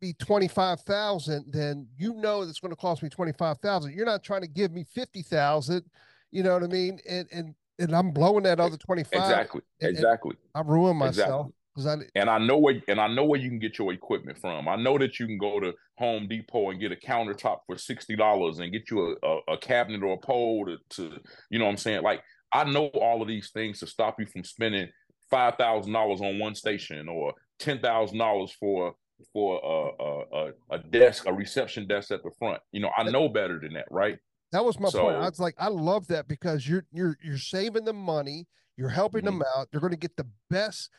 [0.00, 3.92] be 25,000, then you know it's going to cost me 25,000.
[3.92, 5.82] You're not trying to give me 50,000,
[6.30, 7.00] you know what I mean?
[7.08, 9.12] And and and I'm blowing that other 25.
[9.20, 9.60] Exactly.
[9.80, 10.36] and- and Exactly.
[10.54, 11.52] I ruin myself Exactly.
[11.74, 14.38] because I and I know where and I know where you can get your equipment
[14.38, 14.68] from.
[14.68, 18.14] I know that you can go to Home Depot and get a countertop for sixty
[18.14, 21.18] dollars and get you a, a, a cabinet or a pole to, to
[21.50, 22.02] you know what I'm saying.
[22.02, 22.22] Like
[22.52, 24.88] I know all of these things to stop you from spending
[25.30, 28.94] five thousand dollars on one station or ten thousand dollars for
[29.32, 29.60] for
[30.00, 32.60] a, a a desk, a reception desk at the front.
[32.72, 34.18] You know, I know better than that, right?
[34.52, 35.16] That was my point.
[35.16, 38.46] I was like, I love that because you're you're you're saving them money,
[38.76, 39.60] you're helping them Mm-hmm.
[39.60, 39.68] out.
[39.70, 40.90] They're going to get the best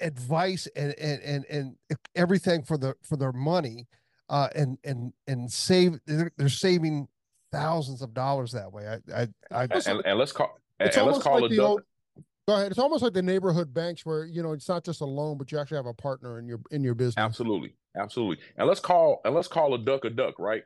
[0.00, 1.76] advice and and and and
[2.14, 3.86] everything for the for their money,
[4.28, 5.98] uh, and and and save.
[6.06, 7.08] They're, they're saving
[7.52, 8.86] thousands of dollars that way.
[8.86, 11.56] I I, I And, and, let's call and, It's and let's almost call like it
[11.56, 11.82] the old.
[12.48, 12.72] Go ahead.
[12.72, 15.52] It's almost like the neighborhood banks where you know it's not just a loan, but
[15.52, 17.14] you actually have a partner in your in your business.
[17.16, 18.44] Absolutely, absolutely.
[18.56, 20.62] And let's call and let's call a duck a duck, right?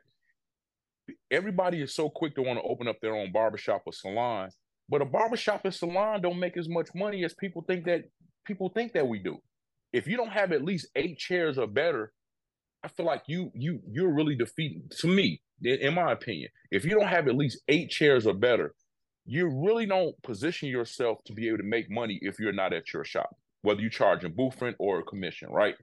[1.29, 4.49] Everybody is so quick to want to open up their own barbershop or salon,
[4.89, 8.05] but a barbershop and salon don't make as much money as people think that
[8.45, 9.37] people think that we do.
[9.93, 12.11] If you don't have at least eight chairs or better,
[12.83, 16.49] I feel like you you you're really defeating to me, in my opinion.
[16.71, 18.73] If you don't have at least eight chairs or better,
[19.27, 22.93] you really don't position yourself to be able to make money if you're not at
[22.93, 25.75] your shop, whether you charge a booth rent or a commission, right?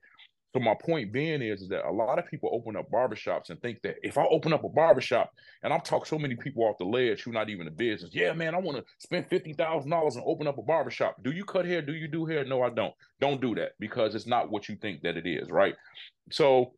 [0.54, 3.60] So my point being is, is that a lot of people open up barbershops and
[3.60, 5.30] think that if I open up a barbershop
[5.62, 8.32] and I've talked so many people off the ledge who not even a business, yeah,
[8.32, 11.16] man, I want to spend fifty thousand dollars and open up a barbershop.
[11.24, 11.82] Do you cut hair?
[11.82, 12.44] Do you do hair?
[12.44, 12.94] No, I don't.
[13.20, 15.74] Don't do that because it's not what you think that it is, right?
[16.30, 16.72] So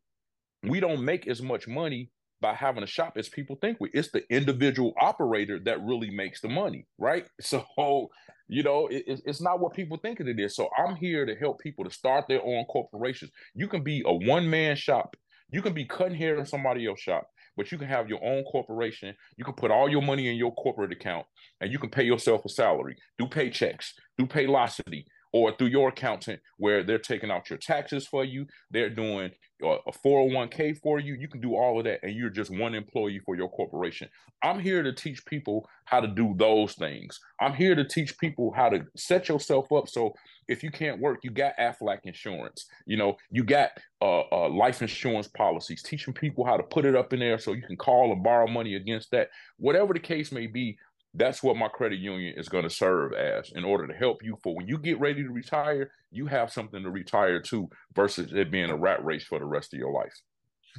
[0.63, 2.09] we don't make as much money
[2.41, 3.89] by having a shop as people think we.
[3.93, 7.25] It's the individual operator that really makes the money, right?
[7.41, 8.09] So,
[8.47, 10.55] you know, it, it's- not what people think it is.
[10.55, 13.31] So I'm here to help people to start their own corporations.
[13.53, 15.15] You can be a one man shop.
[15.51, 18.43] You can be cutting hair in somebody else's shop, but you can have your own
[18.43, 19.15] corporation.
[19.37, 21.25] You can put all your money in your corporate account,
[21.61, 26.39] and you can pay yourself a salary, do paychecks, do Paylocity, or through your accountant
[26.57, 28.45] where they're taking out your taxes for you.
[28.71, 31.15] They're doing a 401k for you.
[31.15, 34.07] You can do all of that, and you're just one employee for your corporation.
[34.43, 37.19] I'm here to teach people how to do those things.
[37.41, 40.13] I'm here to teach people how to set yourself up so
[40.47, 42.67] if you can't work, you got Aflac insurance.
[42.85, 43.71] You know, you got
[44.01, 45.83] uh, uh, life insurance policies.
[45.83, 48.47] Teaching people how to put it up in there so you can call and borrow
[48.47, 49.29] money against that.
[49.57, 50.77] Whatever the case may be,
[51.17, 54.37] that's what my credit union is going to serve as in order to help you
[54.43, 58.51] for when you get ready to retire, you have something to retire to versus it
[58.51, 60.13] being a rat race for the rest of your life.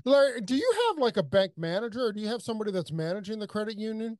[0.04, 3.40] Larry, do you have like a bank manager, or do you have somebody that's managing
[3.40, 4.16] the credit union?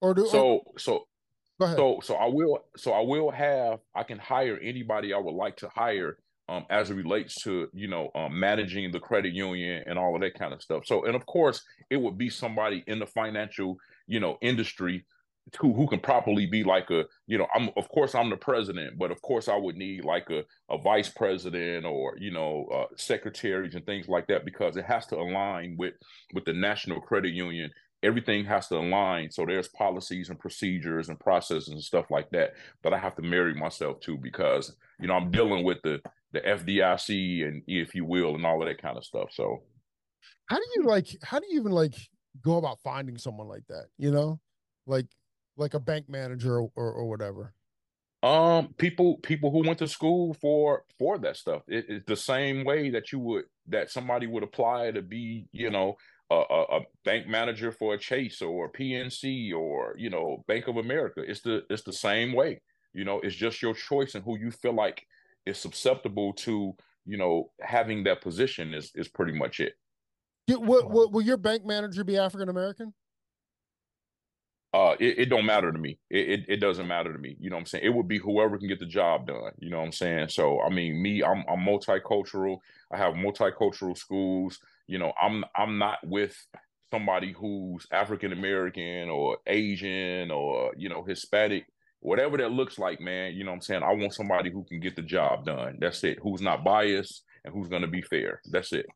[0.00, 1.04] Or do or- So, so
[1.58, 1.76] go ahead.
[1.76, 5.56] So so I will so I will have I can hire anybody I would like
[5.58, 6.18] to hire
[6.48, 10.20] um as it relates to you know um managing the credit union and all of
[10.22, 10.82] that kind of stuff.
[10.86, 13.76] So and of course it would be somebody in the financial
[14.08, 15.04] you know industry
[15.58, 18.98] who who can properly be like a you know I'm of course I'm the president,
[18.98, 22.94] but of course I would need like a a vice president or you know uh,
[22.96, 25.94] secretaries and things like that because it has to align with
[26.34, 27.70] with the national credit union
[28.02, 29.30] everything has to align.
[29.30, 33.22] So there's policies and procedures and processes and stuff like that that I have to
[33.22, 36.00] marry myself to because you know I'm dealing with the
[36.32, 39.30] the FDIC and if you will and all of that kind of stuff.
[39.32, 39.62] So
[40.46, 41.94] how do you like how do you even like
[42.42, 44.38] go about finding someone like that you know
[44.86, 45.06] like
[45.58, 47.52] like a bank manager or, or, or whatever?
[48.22, 51.62] Um people people who went to school for for that stuff.
[51.68, 55.70] It, it's the same way that you would that somebody would apply to be you
[55.70, 55.96] know
[56.30, 60.66] a, a, a bank manager for a chase or a pnc or you know bank
[60.66, 61.22] of america.
[61.24, 62.60] It's the it's the same way.
[62.92, 65.06] You know it's just your choice and who you feel like
[65.46, 66.74] is susceptible to
[67.06, 69.74] you know having that position is is pretty much it.
[70.48, 72.94] Yeah, will, will, will your bank manager be african american
[74.74, 75.98] uh it, it don't matter to me.
[76.10, 77.36] It, it it doesn't matter to me.
[77.40, 77.84] You know what i'm saying?
[77.84, 79.52] It would be whoever can get the job done.
[79.58, 80.28] You know what i'm saying?
[80.28, 82.58] So i mean me i'm i'm multicultural.
[82.92, 84.58] I have multicultural schools.
[84.86, 86.36] You know i'm i'm not with
[86.90, 91.66] somebody who's african american or asian or you know hispanic.
[92.00, 93.82] Whatever that looks like man you know what i'm saying?
[93.82, 95.78] I want somebody who can get the job done.
[95.80, 96.18] That's it.
[96.22, 98.40] Who's not biased and who's going to be fair.
[98.50, 98.86] That's it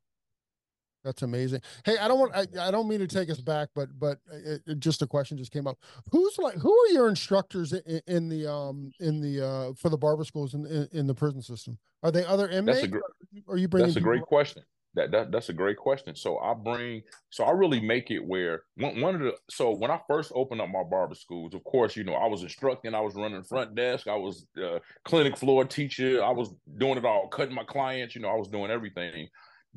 [1.05, 1.61] That's amazing.
[1.85, 4.63] Hey, I don't want I, I don't mean to take us back, but but it,
[4.67, 5.79] it- just a question just came up.
[6.11, 9.99] Who's like who are your instructors in, in the um in the uh for the
[9.99, 11.79] barber schools in in, in the prison system?
[12.03, 12.87] Are they other inmates?
[12.87, 12.99] gr-
[13.47, 14.63] or are you bringing That's a great people- question.
[14.95, 16.15] that, that that's a great question.
[16.15, 19.91] So I bring, so I really make it where one, one of the, so when
[19.91, 23.01] I first opened up my barber schools, of course, you know, I was instructing, I
[23.01, 27.29] was running front desk, I was uh, clinic floor teacher, I was doing it all,
[27.29, 29.29] cutting my clients, you know, I was doing everything.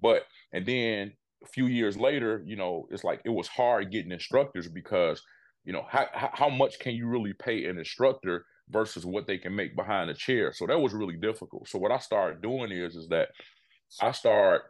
[0.01, 0.23] But
[0.53, 4.67] and then a few years later, you know, it's like it was hard getting instructors
[4.67, 5.21] because,
[5.63, 9.55] you know, how how much can you really pay an instructor versus what they can
[9.55, 10.53] make behind a chair?
[10.53, 11.67] So that was really difficult.
[11.67, 13.29] So what I started doing is is that
[14.01, 14.63] I start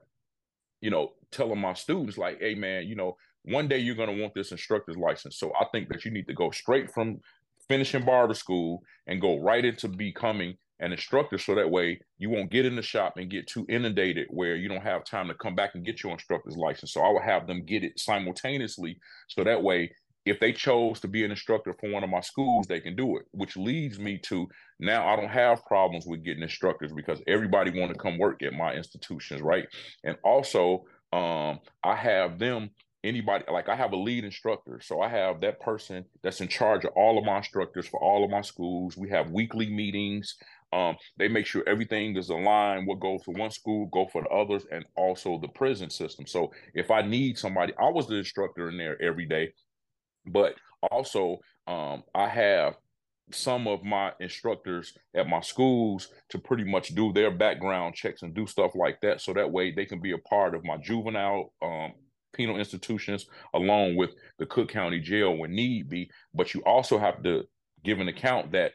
[0.82, 4.34] you know, telling my students like, hey man, you know, one day you're gonna want
[4.36, 5.38] this instructor's license.
[5.38, 7.20] So I think that you need to go straight from
[7.68, 12.52] finishing barber school and go right into becoming an instructor so that way you won't
[12.52, 15.56] get in the shop and get too inundated where you don't have time to come
[15.56, 16.94] back and get your instructor's license.
[16.94, 18.98] So I will have them get it simultaneously
[19.28, 19.92] so that way
[20.26, 23.18] if they chose to be an instructor for one of my schools, they can do
[23.18, 24.48] it, which leads me to
[24.80, 28.54] now I don't have problems with getting instructors because everybody want to come work at
[28.54, 29.68] my institutions, right?
[30.04, 32.72] And also, um, I have them
[33.04, 36.86] anybody like I have a lead instructor, so I have that person that's in charge
[36.86, 38.98] of all of my instructors for all of my schools.
[38.98, 40.36] We have weekly meetings.
[40.74, 42.88] Um, they make sure everything is aligned.
[42.88, 46.28] What goes for one school, go for the others, and also the prison system.
[46.28, 49.54] So if I need somebody, I was the instructor in there every day
[50.26, 50.56] but
[50.92, 52.76] also, um, I have
[53.32, 58.34] some of my instructors at my schools to pretty much do their background checks and
[58.34, 59.22] do stuff like that.
[59.22, 61.94] So that way they can be a part of my juvenile um,
[62.34, 66.10] penal institutions along with the Cook County Jail when need be.
[66.34, 67.44] But you also have to
[67.84, 68.74] give an account that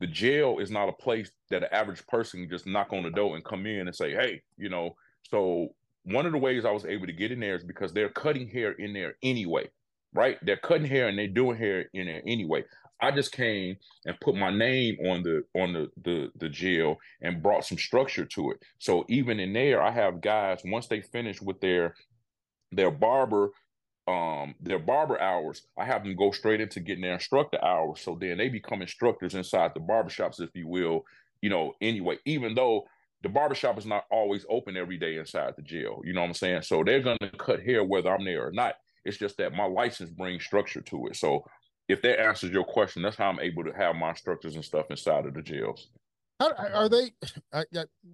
[0.00, 3.10] the jail is not a place that an average person can just knock on the
[3.10, 4.96] door and come in and say, hey, you know.
[5.30, 5.68] So
[6.04, 8.48] one of the ways I was able to get in there is because they're cutting
[8.48, 9.68] hair in there anyway
[10.14, 10.38] right?
[10.42, 12.64] They're cutting hair and they're doing hair in there anyway.
[13.00, 13.76] I just came
[14.06, 18.24] and put my name on the on the the the jail and brought some structure
[18.24, 18.58] to it.
[18.78, 21.94] So even in there, I have guys once they finish with their
[22.72, 23.50] their barber
[24.06, 28.16] um their barber hours i have them go straight into getting their instructor hours so
[28.20, 31.04] then they become instructors inside the barbershops if you will
[31.40, 32.84] you know anyway even though
[33.22, 36.34] the barbershop is not always open every day inside the jail you know what i'm
[36.34, 38.74] saying so they're going to cut hair whether i'm there or not
[39.04, 41.16] it's just that my license brings structure to it.
[41.16, 41.44] So
[41.88, 44.86] if that answers your question, that's how I'm able to have my instructors and stuff
[44.90, 45.88] inside of the jails.
[46.56, 47.10] How, are they?
[47.52, 47.64] I,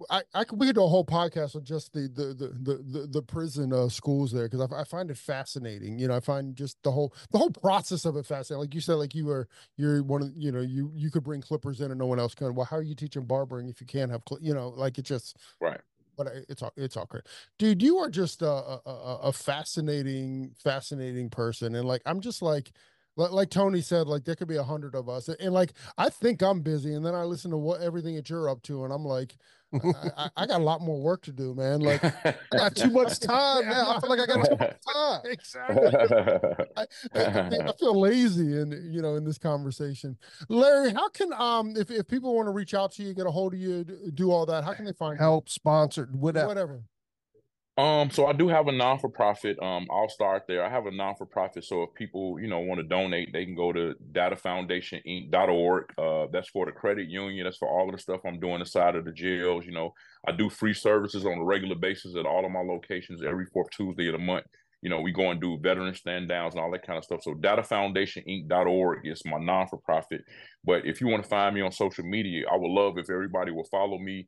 [0.09, 3.07] I, I could we could do a whole podcast on just the the the the,
[3.07, 5.99] the prison uh, schools there because I, I, find it fascinating.
[5.99, 8.61] You know, I find just the whole the whole process of it fascinating.
[8.61, 11.41] Like you said, like you were you're one of you know you you could bring
[11.41, 12.53] clippers in and no one else can.
[12.55, 15.37] Well, how are you teaching barbering if you can't have you know like it just
[15.59, 15.81] right
[16.17, 17.23] but it's all it's all great,
[17.57, 17.81] dude.
[17.81, 22.71] You are just a, a, a fascinating, fascinating person, and like I'm just like
[23.15, 26.41] like Tony said, like there could be a hundred of us, and like I think
[26.41, 29.05] I'm busy, and then I listen to what everything that you're up to, and I'm
[29.05, 29.35] like,
[29.73, 31.79] I, I, got a lot more work to do, man.
[31.79, 33.95] Like I got too much time now.
[33.95, 35.21] I feel like I got too much time.
[35.25, 35.87] Exactly.
[36.77, 36.85] I,
[37.15, 40.17] I, I, feel lazy in you know in this conversation.
[40.49, 43.31] Larry, how can um if if people want to reach out to you, get a
[43.31, 45.51] hold of you, do all that, how can they find help, you?
[45.51, 46.47] sponsored, whatever.
[46.47, 46.83] Whatever.
[47.81, 49.57] Um, so I do have a non for profit.
[49.59, 50.63] Um, I'll start there.
[50.63, 51.63] I have a non for profit.
[51.63, 55.85] So if people, you know, want to donate, they can go to datafoundationinc.org.
[55.97, 57.43] Uh, that's for the credit union.
[57.43, 59.65] That's for all of the stuff I'm doing inside of the jails.
[59.65, 59.95] You know,
[60.27, 63.71] I do free services on a regular basis at all of my locations every fourth
[63.71, 64.45] Tuesday of the month.
[64.83, 67.23] You know, we go and do veteran stand downs and all that kind of stuff.
[67.23, 70.21] So datafoundationinc.org is my non for profit.
[70.63, 73.51] But if you want to find me on social media, I would love if everybody
[73.51, 74.27] will follow me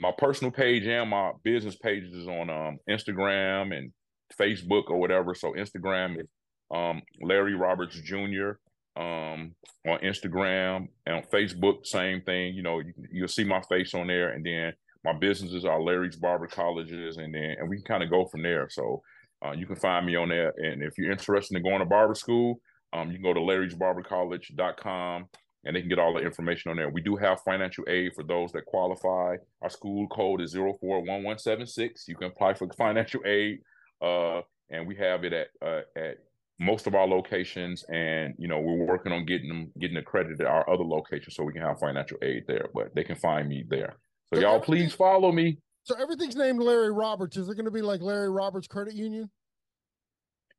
[0.00, 3.92] my personal page and my business pages on um, Instagram and
[4.38, 5.34] Facebook or whatever.
[5.34, 6.26] So Instagram is
[6.74, 8.52] um, Larry Roberts Jr.
[8.96, 9.54] Um,
[9.86, 12.54] on Instagram and on Facebook, same thing.
[12.54, 14.72] You know, you, you'll see my face on there, and then
[15.04, 18.42] my businesses are Larry's Barber Colleges, and then and we can kind of go from
[18.42, 18.68] there.
[18.70, 19.02] So
[19.44, 22.14] uh, you can find me on there, and if you're interested in going to barber
[22.14, 22.58] school,
[22.94, 25.26] um, you can go to larrysbarbercollege.com
[25.66, 26.88] and they can get all the information on there.
[26.88, 29.36] We do have financial aid for those that qualify.
[29.62, 32.06] Our school code is 041176.
[32.08, 33.58] You can apply for financial aid,
[34.00, 36.18] uh, and we have it at uh, at
[36.60, 37.84] most of our locations.
[37.84, 41.42] And you know, we're working on getting them getting accredited at our other locations so
[41.42, 42.68] we can have financial aid there.
[42.72, 43.96] But they can find me there.
[44.32, 45.58] So, so y'all, please follow me.
[45.82, 47.36] So everything's named Larry Roberts.
[47.36, 49.30] Is it going to be like Larry Roberts Credit Union?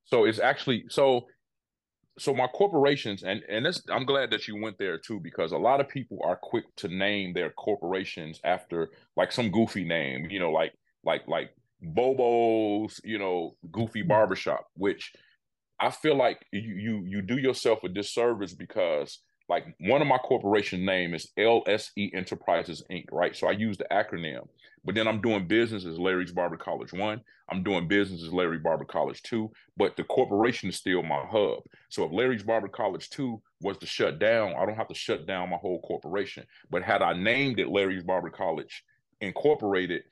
[0.05, 1.27] So it's actually so
[2.19, 5.57] so my corporations and and this i'm glad that you went there too because a
[5.57, 10.39] lot of people are quick to name their corporations after like some goofy name you
[10.39, 11.51] know like like like
[11.81, 14.07] bobo's you know goofy mm.
[14.07, 15.13] barbershop which
[15.79, 19.19] i feel like you you, you do yourself a disservice because
[19.49, 23.05] like one of my corporation name is LSE Enterprises Inc.
[23.11, 24.47] Right, so I use the acronym.
[24.83, 27.21] But then I'm doing business as Larry's Barber College One.
[27.49, 29.51] I'm doing business as Larry Barber College Two.
[29.75, 31.59] But the corporation is still my hub.
[31.89, 35.27] So if Larry's Barber College Two was to shut down, I don't have to shut
[35.27, 36.45] down my whole corporation.
[36.69, 38.83] But had I named it Larry's Barber College
[39.19, 40.03] Incorporated,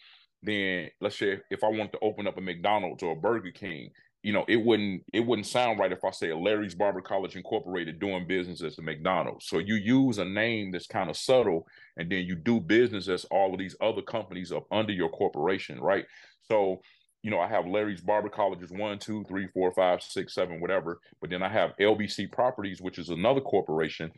[0.42, 3.92] then let's say if I wanted to open up a McDonald's or a Burger King,
[4.26, 8.00] you know, it wouldn't it wouldn't sound right if I say Larry's Barber College Incorporated
[8.00, 9.46] doing business as a McDonald's.
[9.48, 11.68] So you use a name that's kind of subtle,
[11.98, 15.80] and then you do business as all of these other companies up under your corporation,
[15.80, 16.06] right?
[16.42, 16.82] So
[17.22, 21.00] you know, I have Larry's Barber Colleges one, two, three, four, five, six, seven, whatever.
[21.22, 24.12] But then I have LBC Properties, which is another corporation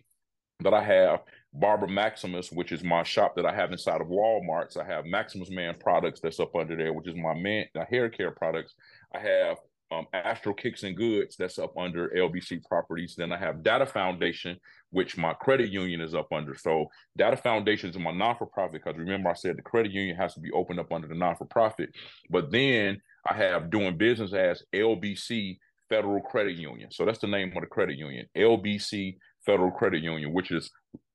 [0.61, 1.19] that I have
[1.53, 4.77] Barber Maximus, which is my shop that I have inside of Walmart's.
[4.77, 8.09] I have Maximus Man products that's up under there, which is my man the hair
[8.09, 8.73] care products.
[9.13, 9.57] I have
[9.91, 13.15] um, Astro Kicks and Goods that's up under LBC Properties.
[13.17, 14.59] Then I have Data Foundation,
[14.91, 16.55] which my credit union is up under.
[16.55, 20.39] So Data Foundation is my non-for-profit because remember I said the credit union has to
[20.39, 21.91] be opened up under the non-for-profit.
[22.29, 25.57] But then I have doing business as LBC
[25.89, 26.91] Federal Credit Union.
[26.91, 30.69] So that's the name of the credit union, LBC Federal Credit Union, which is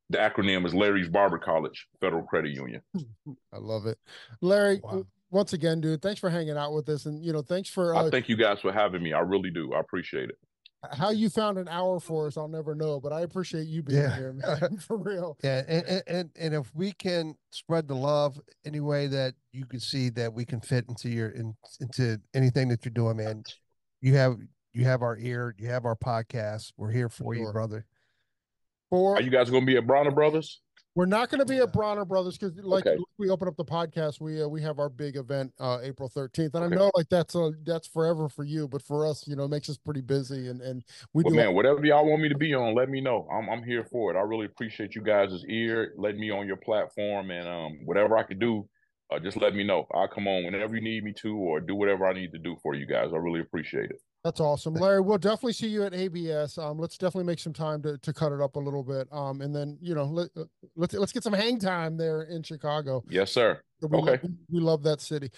[0.08, 2.80] the acronym is Larry's Barber College Federal Credit Union.
[3.52, 3.98] I love it.
[4.40, 7.68] Larry, wow once again, dude, thanks for hanging out with us, and you know, thanks
[7.68, 7.96] for.
[7.96, 9.12] Uh, I thank you guys for having me.
[9.12, 9.72] I really do.
[9.72, 10.36] I appreciate it.
[10.92, 14.02] How you found an hour for us, I'll never know, but I appreciate you being
[14.02, 14.14] yeah.
[14.14, 15.38] here, man, for real.
[15.42, 19.80] Yeah, and, and and if we can spread the love any way that you can
[19.80, 23.42] see that we can fit into your in, into anything that you're doing, man,
[24.02, 24.36] you have
[24.74, 26.72] you have our ear, you have our podcast.
[26.76, 27.46] We're here for sure.
[27.46, 27.86] you, brother.
[28.90, 30.60] For are you guys going to be at Bronner Brothers?
[30.94, 33.02] We're not going to be at Bronner Brothers because, like, okay.
[33.18, 34.20] we open up the podcast.
[34.20, 36.74] We uh, we have our big event uh, April thirteenth, and okay.
[36.74, 39.48] I know like that's a that's forever for you, but for us, you know, it
[39.48, 40.48] makes us pretty busy.
[40.48, 40.84] And and
[41.14, 41.36] we well, do.
[41.36, 43.26] Man, whatever y'all want me to be on, let me know.
[43.32, 44.18] I'm I'm here for it.
[44.18, 48.24] I really appreciate you guys' ear, letting me on your platform, and um, whatever I
[48.24, 48.68] could do,
[49.10, 49.86] uh, just let me know.
[49.94, 52.56] I'll come on whenever you need me to, or do whatever I need to do
[52.62, 53.12] for you guys.
[53.14, 54.00] I really appreciate it.
[54.24, 55.00] That's awesome, Larry.
[55.00, 56.56] We'll definitely see you at ABS.
[56.56, 59.08] Um, let's definitely make some time to, to cut it up a little bit.
[59.10, 60.44] Um, and then you know let uh,
[60.76, 63.02] let's let's get some hang time there in Chicago.
[63.08, 63.60] Yes, sir.
[63.80, 64.10] We okay.
[64.10, 65.32] Love, we love that city,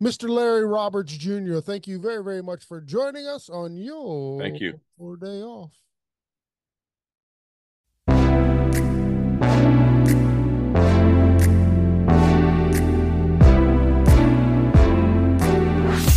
[0.00, 0.28] Mr.
[0.28, 1.58] Larry Roberts Jr.
[1.58, 5.72] Thank you very very much for joining us on your thank you for day off.